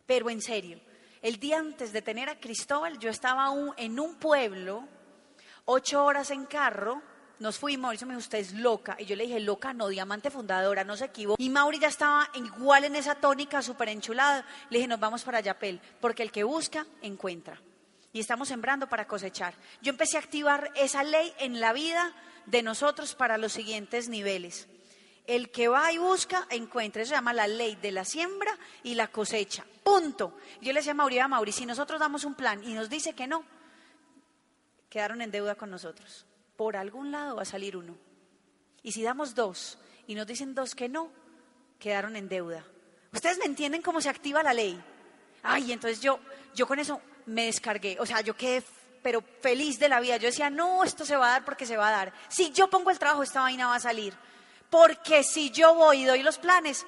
Pero 0.06 0.30
en 0.30 0.40
serio, 0.40 0.80
el 1.22 1.38
día 1.38 1.58
antes 1.58 1.92
de 1.92 2.02
tener 2.02 2.28
a 2.28 2.40
Cristóbal, 2.40 2.98
yo 2.98 3.10
estaba 3.10 3.52
en 3.76 4.00
un 4.00 4.16
pueblo, 4.16 4.88
ocho 5.64 6.04
horas 6.04 6.30
en 6.30 6.46
carro, 6.46 7.02
nos 7.40 7.58
fuimos, 7.58 8.00
y 8.00 8.04
me 8.04 8.12
dijo, 8.12 8.18
usted 8.18 8.38
es 8.38 8.52
loca. 8.52 8.96
Y 8.98 9.06
yo 9.06 9.16
le 9.16 9.24
dije, 9.24 9.40
loca, 9.40 9.72
no, 9.72 9.88
diamante 9.88 10.30
fundadora, 10.30 10.84
no 10.84 10.96
se 10.96 11.06
equivoca. 11.06 11.42
Y 11.42 11.50
Mauri 11.50 11.78
ya 11.78 11.88
estaba 11.88 12.28
igual 12.34 12.84
en 12.84 12.96
esa 12.96 13.14
tónica, 13.16 13.62
súper 13.62 13.88
enchulado. 13.88 14.44
Le 14.70 14.78
dije, 14.78 14.88
nos 14.88 15.00
vamos 15.00 15.22
para 15.24 15.40
Yapel, 15.40 15.80
porque 16.00 16.22
el 16.22 16.30
que 16.30 16.44
busca, 16.44 16.86
encuentra. 17.02 17.60
Y 18.12 18.20
estamos 18.20 18.48
sembrando 18.48 18.88
para 18.88 19.06
cosechar. 19.06 19.54
Yo 19.82 19.90
empecé 19.90 20.16
a 20.16 20.20
activar 20.20 20.70
esa 20.76 21.02
ley 21.02 21.32
en 21.38 21.60
la 21.60 21.72
vida 21.72 22.12
de 22.46 22.62
nosotros 22.62 23.14
para 23.14 23.38
los 23.38 23.52
siguientes 23.52 24.08
niveles. 24.08 24.68
El 25.26 25.50
que 25.50 25.68
va 25.68 25.90
y 25.90 25.98
busca, 25.98 26.46
encuentra. 26.50 27.02
Eso 27.02 27.10
se 27.10 27.14
llama 27.16 27.32
la 27.32 27.48
ley 27.48 27.76
de 27.76 27.90
la 27.90 28.04
siembra 28.04 28.56
y 28.84 28.94
la 28.94 29.08
cosecha. 29.08 29.64
Punto. 29.82 30.36
Yo 30.60 30.72
le 30.72 30.80
decía 30.80 30.92
a 30.92 30.94
Mauri, 30.94 31.18
a 31.18 31.26
Mauri, 31.26 31.50
si 31.50 31.66
nosotros 31.66 31.98
damos 31.98 32.24
un 32.24 32.34
plan 32.34 32.62
y 32.62 32.74
nos 32.74 32.88
dice 32.88 33.14
que 33.14 33.26
no, 33.26 33.44
quedaron 34.88 35.20
en 35.20 35.32
deuda 35.32 35.56
con 35.56 35.70
nosotros 35.70 36.26
por 36.56 36.76
algún 36.76 37.10
lado 37.10 37.36
va 37.36 37.42
a 37.42 37.46
salir 37.46 37.76
uno. 37.76 37.96
Y 38.82 38.92
si 38.92 39.02
damos 39.02 39.34
dos 39.34 39.78
y 40.06 40.14
nos 40.14 40.26
dicen 40.26 40.54
dos 40.54 40.74
que 40.74 40.88
no, 40.88 41.10
quedaron 41.78 42.16
en 42.16 42.28
deuda. 42.28 42.64
¿Ustedes 43.12 43.38
me 43.38 43.46
entienden 43.46 43.82
cómo 43.82 44.00
se 44.00 44.08
activa 44.08 44.42
la 44.42 44.52
ley? 44.52 44.82
Ay, 45.42 45.72
entonces 45.72 46.00
yo, 46.00 46.20
yo 46.54 46.66
con 46.66 46.78
eso 46.78 47.00
me 47.26 47.46
descargué. 47.46 47.96
O 48.00 48.06
sea, 48.06 48.20
yo 48.20 48.36
quedé 48.36 48.62
pero 49.04 49.22
feliz 49.42 49.78
de 49.78 49.90
la 49.90 50.00
vida. 50.00 50.16
Yo 50.16 50.28
decía, 50.28 50.48
no, 50.48 50.82
esto 50.82 51.04
se 51.04 51.14
va 51.14 51.26
a 51.26 51.30
dar 51.32 51.44
porque 51.44 51.66
se 51.66 51.76
va 51.76 51.88
a 51.88 51.92
dar. 51.92 52.12
Si 52.28 52.52
yo 52.52 52.70
pongo 52.70 52.90
el 52.90 52.98
trabajo, 52.98 53.22
esta 53.22 53.42
vaina 53.42 53.68
va 53.68 53.76
a 53.76 53.80
salir. 53.80 54.14
Porque 54.70 55.22
si 55.22 55.50
yo 55.50 55.74
voy 55.74 56.02
y 56.02 56.04
doy 56.06 56.22
los 56.22 56.38
planes, 56.38 56.86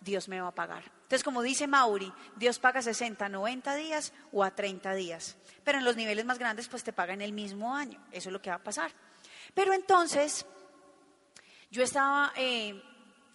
Dios 0.00 0.28
me 0.28 0.40
va 0.40 0.48
a 0.48 0.54
pagar. 0.54 0.84
Entonces, 1.02 1.24
como 1.24 1.42
dice 1.42 1.66
Mauri, 1.66 2.12
Dios 2.36 2.58
paga 2.58 2.82
60, 2.82 3.28
90 3.28 3.74
días 3.74 4.12
o 4.32 4.44
a 4.44 4.52
30 4.52 4.94
días 4.94 5.36
pero 5.64 5.78
en 5.78 5.84
los 5.84 5.96
niveles 5.96 6.24
más 6.24 6.38
grandes 6.38 6.68
pues 6.68 6.82
te 6.82 6.92
pagan 6.92 7.20
el 7.20 7.32
mismo 7.32 7.74
año, 7.74 8.00
eso 8.10 8.28
es 8.28 8.32
lo 8.32 8.42
que 8.42 8.50
va 8.50 8.56
a 8.56 8.62
pasar. 8.62 8.90
Pero 9.54 9.72
entonces, 9.72 10.46
yo 11.70 11.82
estaba, 11.82 12.32
eh, 12.36 12.82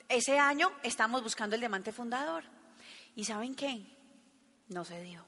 ese 0.10 0.40
año 0.40 0.72
estamos 0.84 1.24
buscando 1.24 1.56
el 1.56 1.62
diamante 1.62 1.92
fundador 1.92 2.44
y 3.16 3.24
¿saben 3.24 3.56
qué? 3.56 3.86
No 4.68 4.84
se 4.84 5.02
dio, 5.02 5.26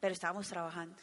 pero 0.00 0.12
estábamos 0.12 0.48
trabajando. 0.48 0.96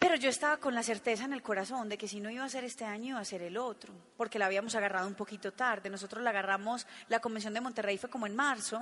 Pero 0.00 0.16
yo 0.16 0.30
estaba 0.30 0.56
con 0.56 0.74
la 0.74 0.82
certeza 0.82 1.26
en 1.26 1.34
el 1.34 1.42
corazón 1.42 1.90
de 1.90 1.98
que 1.98 2.08
si 2.08 2.20
no 2.20 2.30
iba 2.30 2.42
a 2.42 2.48
ser 2.48 2.64
este 2.64 2.86
año, 2.86 3.10
iba 3.10 3.20
a 3.20 3.24
ser 3.24 3.42
el 3.42 3.58
otro, 3.58 3.92
porque 4.16 4.38
la 4.38 4.46
habíamos 4.46 4.74
agarrado 4.74 5.06
un 5.06 5.14
poquito 5.14 5.52
tarde. 5.52 5.90
Nosotros 5.90 6.24
la 6.24 6.30
agarramos, 6.30 6.86
la 7.08 7.20
convención 7.20 7.52
de 7.52 7.60
Monterrey 7.60 7.98
fue 7.98 8.08
como 8.08 8.26
en 8.26 8.34
marzo, 8.34 8.80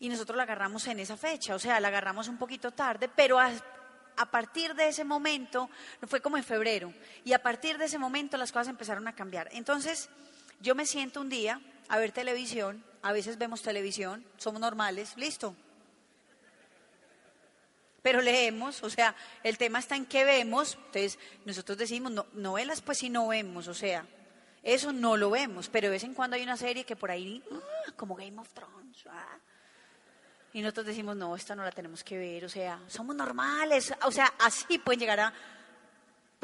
y 0.00 0.08
nosotros 0.08 0.36
la 0.36 0.42
agarramos 0.42 0.84
en 0.88 0.98
esa 0.98 1.16
fecha, 1.16 1.54
o 1.54 1.60
sea, 1.60 1.78
la 1.78 1.88
agarramos 1.88 2.26
un 2.26 2.38
poquito 2.38 2.72
tarde, 2.72 3.08
pero 3.08 3.38
a, 3.38 3.52
partir 4.32 4.74
de 4.74 4.88
ese 4.88 5.04
momento, 5.04 5.70
fue 6.08 6.20
como 6.20 6.36
en 6.36 6.42
febrero, 6.42 6.92
y 7.24 7.32
a 7.32 7.40
partir 7.40 7.78
de 7.78 7.84
ese 7.84 7.96
momento 7.96 8.36
las 8.36 8.50
cosas 8.50 8.68
empezaron 8.68 9.06
a 9.06 9.14
cambiar. 9.14 9.48
Entonces, 9.52 10.10
yo 10.60 10.74
me 10.74 10.86
siento 10.86 11.20
un 11.20 11.28
día 11.28 11.60
a 11.88 11.98
ver 11.98 12.10
televisión, 12.10 12.84
a 13.00 13.12
veces 13.12 13.38
vemos 13.38 13.62
televisión, 13.62 14.26
somos 14.38 14.60
normales, 14.60 15.16
listo. 15.16 15.54
Pero 18.04 18.20
leemos, 18.20 18.82
o 18.82 18.90
sea, 18.90 19.16
el 19.42 19.56
tema 19.56 19.78
está 19.78 19.96
en 19.96 20.04
qué 20.04 20.24
vemos, 20.24 20.74
entonces 20.74 21.18
nosotros 21.46 21.78
decimos, 21.78 22.12
no, 22.12 22.26
novelas 22.34 22.82
pues 22.82 22.98
si 22.98 23.08
no 23.08 23.28
vemos, 23.28 23.66
o 23.66 23.72
sea, 23.72 24.04
eso 24.62 24.92
no 24.92 25.16
lo 25.16 25.30
vemos, 25.30 25.70
pero 25.70 25.86
de 25.86 25.92
vez 25.92 26.04
en 26.04 26.12
cuando 26.12 26.36
hay 26.36 26.42
una 26.42 26.58
serie 26.58 26.84
que 26.84 26.96
por 26.96 27.10
ahí, 27.10 27.42
ah, 27.50 27.92
como 27.96 28.14
Game 28.14 28.38
of 28.38 28.52
Thrones, 28.52 29.06
ah, 29.08 29.38
y 30.52 30.60
nosotros 30.60 30.84
decimos, 30.84 31.16
no, 31.16 31.34
esta 31.34 31.56
no 31.56 31.64
la 31.64 31.72
tenemos 31.72 32.04
que 32.04 32.18
ver, 32.18 32.44
o 32.44 32.48
sea, 32.50 32.78
somos 32.88 33.16
normales, 33.16 33.94
o 34.02 34.12
sea, 34.12 34.34
así 34.38 34.76
pueden 34.76 35.00
llegar 35.00 35.20
a 35.20 35.32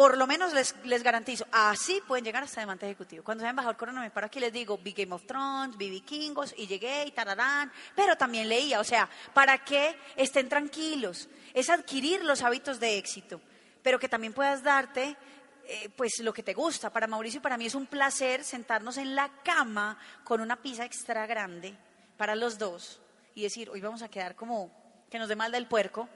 Por 0.00 0.16
lo 0.16 0.26
menos 0.26 0.54
les, 0.54 0.74
les 0.84 1.02
garantizo, 1.02 1.46
así 1.52 2.00
pueden 2.08 2.24
llegar 2.24 2.42
hasta 2.42 2.62
diamante 2.62 2.86
ejecutivo. 2.86 3.22
Cuando 3.22 3.42
sea 3.42 3.50
embajador 3.50 3.76
corona 3.76 4.00
me 4.00 4.10
paro 4.10 4.28
aquí 4.28 4.40
les 4.40 4.50
digo, 4.50 4.78
vi 4.78 4.92
Game 4.92 5.14
of 5.14 5.26
Thrones, 5.26 5.76
vi 5.76 5.90
Vikingos, 5.90 6.54
y 6.56 6.66
llegué 6.66 7.04
y 7.04 7.10
tararán, 7.10 7.70
pero 7.94 8.16
también 8.16 8.48
leía, 8.48 8.80
o 8.80 8.84
sea, 8.84 9.10
para 9.34 9.62
que 9.62 9.94
estén 10.16 10.48
tranquilos, 10.48 11.28
es 11.52 11.68
adquirir 11.68 12.24
los 12.24 12.42
hábitos 12.42 12.80
de 12.80 12.96
éxito, 12.96 13.42
pero 13.82 13.98
que 13.98 14.08
también 14.08 14.32
puedas 14.32 14.62
darte 14.62 15.18
eh, 15.66 15.90
pues 15.94 16.18
lo 16.20 16.32
que 16.32 16.42
te 16.42 16.54
gusta. 16.54 16.88
Para 16.88 17.06
Mauricio 17.06 17.40
y 17.40 17.42
para 17.42 17.58
mí 17.58 17.66
es 17.66 17.74
un 17.74 17.84
placer 17.84 18.42
sentarnos 18.42 18.96
en 18.96 19.14
la 19.14 19.28
cama 19.44 19.98
con 20.24 20.40
una 20.40 20.56
pizza 20.56 20.86
extra 20.86 21.26
grande 21.26 21.76
para 22.16 22.34
los 22.34 22.56
dos 22.56 23.02
y 23.34 23.42
decir, 23.42 23.68
hoy 23.68 23.82
vamos 23.82 24.00
a 24.00 24.08
quedar 24.08 24.34
como 24.34 25.04
que 25.10 25.18
nos 25.18 25.28
dé 25.28 25.36
mal 25.36 25.52
del 25.52 25.66
puerco, 25.66 26.08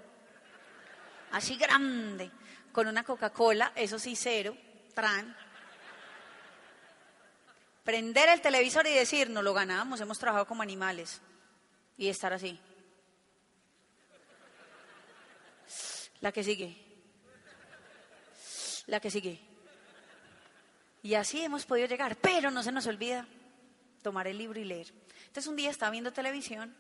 así 1.33 1.57
grande 1.57 2.31
con 2.75 2.89
una 2.89 3.05
Coca-Cola, 3.05 3.73
eso 3.77 4.01
sí, 4.01 4.17
cero, 4.17 4.57
tran. 4.95 5.35
Prender 7.85 8.29
el 8.31 8.41
televisor 8.41 8.87
y 8.89 8.93
decir, 8.93 9.31
no 9.31 9.43
lo 9.43 9.55
ganamos, 9.55 10.01
hemos 10.01 10.19
trabajado 10.19 10.47
como 10.47 10.63
animales. 10.63 11.23
Y 11.97 12.09
estar 12.09 12.33
así. 12.33 12.59
La 16.21 16.33
que 16.33 16.43
sigue. 16.43 16.77
La 18.87 18.99
que 18.99 19.11
sigue. 19.11 19.41
Y 21.03 21.15
así 21.15 21.45
hemos 21.45 21.67
podido 21.67 21.87
llegar, 21.87 22.17
pero 22.17 22.51
no 22.51 22.65
se 22.65 22.73
nos 22.73 22.89
olvida 22.89 23.25
tomar 24.03 24.27
el 24.27 24.37
libro 24.37 24.59
y 24.59 24.65
leer. 24.65 24.93
Entonces 25.27 25.47
un 25.47 25.57
día 25.57 25.71
estaba 25.71 25.93
viendo 25.93 26.13
televisión 26.13 26.75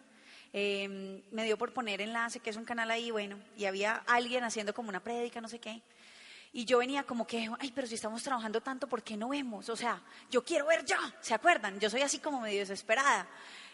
Em, 0.56 1.20
me 1.32 1.42
dio 1.42 1.58
por 1.58 1.72
poner 1.72 2.00
enlace, 2.00 2.38
que 2.38 2.48
es 2.48 2.56
un 2.56 2.64
canal 2.64 2.88
ahí, 2.88 3.10
bueno, 3.10 3.36
y 3.56 3.64
había 3.64 3.96
alguien 4.06 4.44
haciendo 4.44 4.72
como 4.72 4.88
una 4.88 5.00
prédica, 5.00 5.40
no 5.40 5.48
sé 5.48 5.58
qué. 5.58 5.82
Y 6.52 6.64
yo 6.64 6.78
venía 6.78 7.02
como 7.02 7.26
que, 7.26 7.50
ay, 7.58 7.72
pero 7.74 7.88
si 7.88 7.96
estamos 7.96 8.22
trabajando 8.22 8.60
tanto, 8.60 8.86
¿por 8.86 9.02
qué 9.02 9.16
no 9.16 9.30
vemos? 9.30 9.68
O 9.68 9.74
sea, 9.74 10.00
yo 10.30 10.44
quiero 10.44 10.66
ver 10.66 10.84
ya, 10.84 11.00
¿se 11.20 11.34
acuerdan? 11.34 11.80
Yo 11.80 11.90
soy 11.90 12.02
así 12.02 12.20
como 12.20 12.40
medio 12.40 12.60
desesperada. 12.60 13.26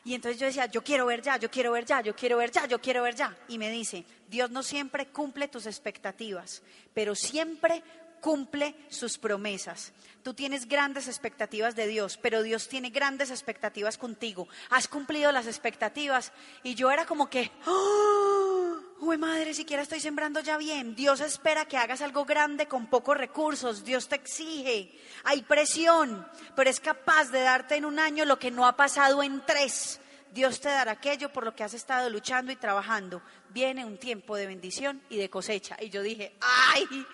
Y 0.06 0.14
entonces 0.14 0.40
yo 0.40 0.46
decía, 0.46 0.64
yo 0.64 0.82
quiero 0.82 1.04
ver 1.04 1.20
ya, 1.20 1.36
yo 1.36 1.50
quiero 1.50 1.72
ver 1.72 1.84
ya, 1.84 2.00
yo 2.00 2.16
quiero 2.16 2.38
ver 2.38 2.50
ya, 2.50 2.64
yo 2.64 2.80
quiero 2.80 3.02
ver 3.02 3.14
ya. 3.14 3.36
Y 3.48 3.58
me 3.58 3.68
dice, 3.68 4.06
Dios 4.28 4.50
no 4.50 4.62
siempre 4.62 5.08
cumple 5.08 5.48
tus 5.48 5.66
expectativas, 5.66 6.62
pero 6.94 7.14
siempre 7.14 7.82
cumple 8.20 8.74
sus 8.88 9.18
promesas. 9.18 9.92
Tú 10.22 10.34
tienes 10.34 10.68
grandes 10.68 11.08
expectativas 11.08 11.74
de 11.74 11.86
Dios, 11.86 12.18
pero 12.18 12.42
Dios 12.42 12.68
tiene 12.68 12.90
grandes 12.90 13.30
expectativas 13.30 13.96
contigo. 13.96 14.48
Has 14.68 14.86
cumplido 14.86 15.32
las 15.32 15.46
expectativas 15.46 16.32
y 16.62 16.74
yo 16.74 16.90
era 16.90 17.06
como 17.06 17.30
que, 17.30 17.50
¡oh! 17.66 18.76
Uy, 19.02 19.16
madre, 19.16 19.54
siquiera 19.54 19.82
estoy 19.82 19.98
sembrando 19.98 20.40
ya 20.40 20.58
bien. 20.58 20.94
Dios 20.94 21.20
espera 21.20 21.64
que 21.64 21.78
hagas 21.78 22.02
algo 22.02 22.26
grande 22.26 22.66
con 22.66 22.86
pocos 22.86 23.16
recursos. 23.16 23.82
Dios 23.82 24.08
te 24.08 24.16
exige. 24.16 24.94
Hay 25.24 25.40
presión, 25.40 26.28
pero 26.54 26.68
es 26.68 26.80
capaz 26.80 27.30
de 27.30 27.40
darte 27.40 27.76
en 27.76 27.86
un 27.86 27.98
año 27.98 28.26
lo 28.26 28.38
que 28.38 28.50
no 28.50 28.66
ha 28.66 28.76
pasado 28.76 29.22
en 29.22 29.42
tres. 29.46 30.00
Dios 30.32 30.60
te 30.60 30.68
dará 30.68 30.92
aquello 30.92 31.32
por 31.32 31.44
lo 31.44 31.54
que 31.54 31.64
has 31.64 31.72
estado 31.72 32.10
luchando 32.10 32.52
y 32.52 32.56
trabajando. 32.56 33.22
Viene 33.48 33.86
un 33.86 33.96
tiempo 33.96 34.36
de 34.36 34.46
bendición 34.46 35.00
y 35.08 35.16
de 35.16 35.30
cosecha. 35.30 35.78
Y 35.80 35.88
yo 35.88 36.02
dije, 36.02 36.34
ay, 36.40 37.06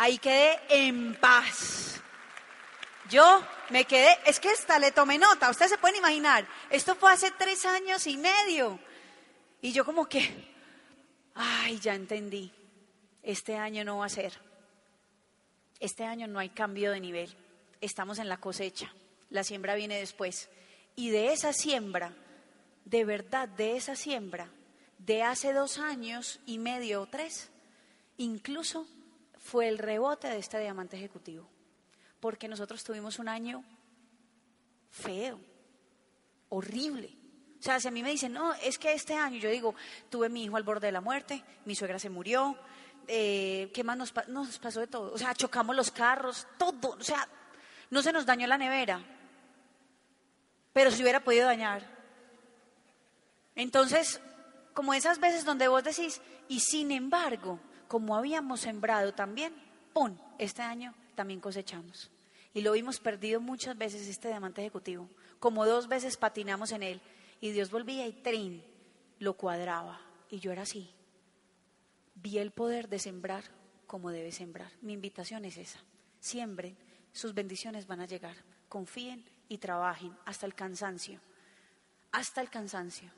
Ahí 0.00 0.16
quedé 0.16 0.58
en 0.70 1.14
paz. 1.14 2.00
Yo 3.10 3.44
me 3.68 3.84
quedé, 3.84 4.08
es 4.24 4.40
que 4.40 4.50
esta 4.50 4.78
le 4.78 4.92
tomé 4.92 5.18
nota, 5.18 5.50
ustedes 5.50 5.72
se 5.72 5.76
pueden 5.76 5.98
imaginar, 5.98 6.48
esto 6.70 6.94
fue 6.94 7.12
hace 7.12 7.30
tres 7.32 7.66
años 7.66 8.06
y 8.06 8.16
medio. 8.16 8.78
Y 9.60 9.72
yo 9.72 9.84
como 9.84 10.08
que, 10.08 10.26
ay, 11.34 11.78
ya 11.80 11.94
entendí, 11.94 12.50
este 13.22 13.56
año 13.58 13.84
no 13.84 13.98
va 13.98 14.06
a 14.06 14.08
ser. 14.08 14.40
Este 15.80 16.04
año 16.04 16.26
no 16.26 16.38
hay 16.38 16.48
cambio 16.48 16.92
de 16.92 17.00
nivel, 17.00 17.36
estamos 17.82 18.18
en 18.18 18.30
la 18.30 18.38
cosecha, 18.38 18.90
la 19.28 19.44
siembra 19.44 19.74
viene 19.74 19.98
después. 19.98 20.48
Y 20.96 21.10
de 21.10 21.34
esa 21.34 21.52
siembra, 21.52 22.14
de 22.86 23.04
verdad, 23.04 23.50
de 23.50 23.76
esa 23.76 23.96
siembra, 23.96 24.48
de 24.96 25.24
hace 25.24 25.52
dos 25.52 25.76
años 25.76 26.40
y 26.46 26.56
medio 26.56 27.02
o 27.02 27.06
tres, 27.06 27.50
incluso 28.16 28.86
fue 29.50 29.66
el 29.66 29.78
rebote 29.78 30.28
de 30.28 30.38
este 30.38 30.60
diamante 30.60 30.96
ejecutivo, 30.96 31.48
porque 32.20 32.46
nosotros 32.46 32.84
tuvimos 32.84 33.18
un 33.18 33.28
año 33.28 33.64
feo, 34.90 35.40
horrible. 36.50 37.16
O 37.58 37.62
sea, 37.62 37.80
si 37.80 37.88
a 37.88 37.90
mí 37.90 38.00
me 38.02 38.10
dicen, 38.10 38.32
no, 38.32 38.54
es 38.54 38.78
que 38.78 38.92
este 38.92 39.14
año, 39.14 39.38
yo 39.38 39.50
digo, 39.50 39.74
tuve 40.08 40.28
mi 40.28 40.44
hijo 40.44 40.56
al 40.56 40.62
borde 40.62 40.86
de 40.86 40.92
la 40.92 41.00
muerte, 41.00 41.42
mi 41.64 41.74
suegra 41.74 41.98
se 41.98 42.08
murió, 42.08 42.56
eh, 43.08 43.72
¿qué 43.74 43.82
más 43.82 43.96
nos, 43.96 44.14
nos 44.28 44.58
pasó 44.60 44.78
de 44.78 44.86
todo? 44.86 45.12
O 45.12 45.18
sea, 45.18 45.34
chocamos 45.34 45.74
los 45.74 45.90
carros, 45.90 46.46
todo, 46.56 46.90
o 46.90 47.02
sea, 47.02 47.28
no 47.90 48.02
se 48.02 48.12
nos 48.12 48.24
dañó 48.24 48.46
la 48.46 48.56
nevera, 48.56 49.04
pero 50.72 50.92
se 50.92 51.02
hubiera 51.02 51.24
podido 51.24 51.46
dañar. 51.46 51.84
Entonces, 53.56 54.20
como 54.74 54.94
esas 54.94 55.18
veces 55.18 55.44
donde 55.44 55.66
vos 55.66 55.82
decís, 55.82 56.20
y 56.46 56.60
sin 56.60 56.92
embargo, 56.92 57.58
como 57.90 58.14
habíamos 58.14 58.60
sembrado 58.60 59.12
también, 59.12 59.52
¡pum! 59.92 60.16
Este 60.38 60.62
año 60.62 60.94
también 61.16 61.40
cosechamos. 61.40 62.08
Y 62.54 62.60
lo 62.60 62.70
vimos 62.70 63.00
perdido 63.00 63.40
muchas 63.40 63.76
veces 63.76 64.06
este 64.06 64.28
diamante 64.28 64.60
ejecutivo. 64.60 65.10
Como 65.40 65.66
dos 65.66 65.88
veces 65.88 66.16
patinamos 66.16 66.70
en 66.70 66.84
él 66.84 67.00
y 67.40 67.50
Dios 67.50 67.72
volvía 67.72 68.06
y 68.06 68.12
trin, 68.12 68.62
lo 69.18 69.34
cuadraba. 69.34 70.00
Y 70.30 70.38
yo 70.38 70.52
era 70.52 70.62
así. 70.62 70.88
Vi 72.14 72.38
el 72.38 72.52
poder 72.52 72.88
de 72.88 73.00
sembrar 73.00 73.42
como 73.88 74.12
debe 74.12 74.30
sembrar. 74.30 74.70
Mi 74.82 74.92
invitación 74.92 75.44
es 75.44 75.56
esa. 75.56 75.80
Siembren, 76.20 76.76
sus 77.12 77.34
bendiciones 77.34 77.88
van 77.88 78.02
a 78.02 78.06
llegar. 78.06 78.36
Confíen 78.68 79.24
y 79.48 79.58
trabajen 79.58 80.16
hasta 80.26 80.46
el 80.46 80.54
cansancio. 80.54 81.20
Hasta 82.12 82.40
el 82.40 82.50
cansancio 82.50 83.10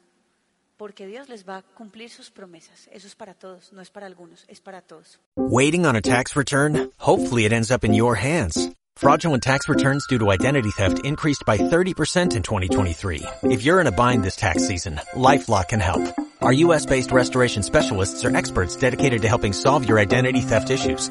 porque 0.82 1.06
Dios 1.06 1.28
les 1.28 1.44
va 1.44 1.58
a 1.58 1.62
cumplir 1.78 2.10
sus 2.10 2.28
promesas. 2.28 2.88
Eso 2.92 3.06
es 3.06 3.14
para 3.14 3.34
todos, 3.34 3.72
no 3.72 3.80
es 3.80 3.88
para 3.88 4.04
algunos, 4.04 4.44
es 4.48 4.60
para 4.60 4.80
todos. 4.80 5.20
Waiting 5.36 5.86
on 5.86 5.94
a 5.94 6.00
tax 6.00 6.34
return? 6.34 6.90
Hopefully 6.98 7.44
it 7.44 7.52
ends 7.52 7.70
up 7.70 7.84
in 7.84 7.94
your 7.94 8.16
hands. 8.16 8.68
Fraudulent 8.96 9.44
tax 9.44 9.68
returns 9.68 10.04
due 10.08 10.18
to 10.18 10.32
identity 10.32 10.72
theft 10.72 11.04
increased 11.04 11.44
by 11.46 11.56
30% 11.56 12.34
in 12.34 12.42
2023. 12.42 13.22
If 13.44 13.62
you're 13.62 13.80
in 13.80 13.86
a 13.86 13.92
bind 13.92 14.24
this 14.24 14.34
tax 14.34 14.66
season, 14.66 15.00
LifeLock 15.14 15.68
can 15.68 15.78
help. 15.78 16.02
Our 16.40 16.52
US-based 16.52 17.12
restoration 17.12 17.62
specialists 17.62 18.24
are 18.24 18.36
experts 18.36 18.74
dedicated 18.74 19.22
to 19.22 19.28
helping 19.28 19.52
solve 19.52 19.88
your 19.88 20.00
identity 20.00 20.40
theft 20.40 20.68
issues. 20.68 21.10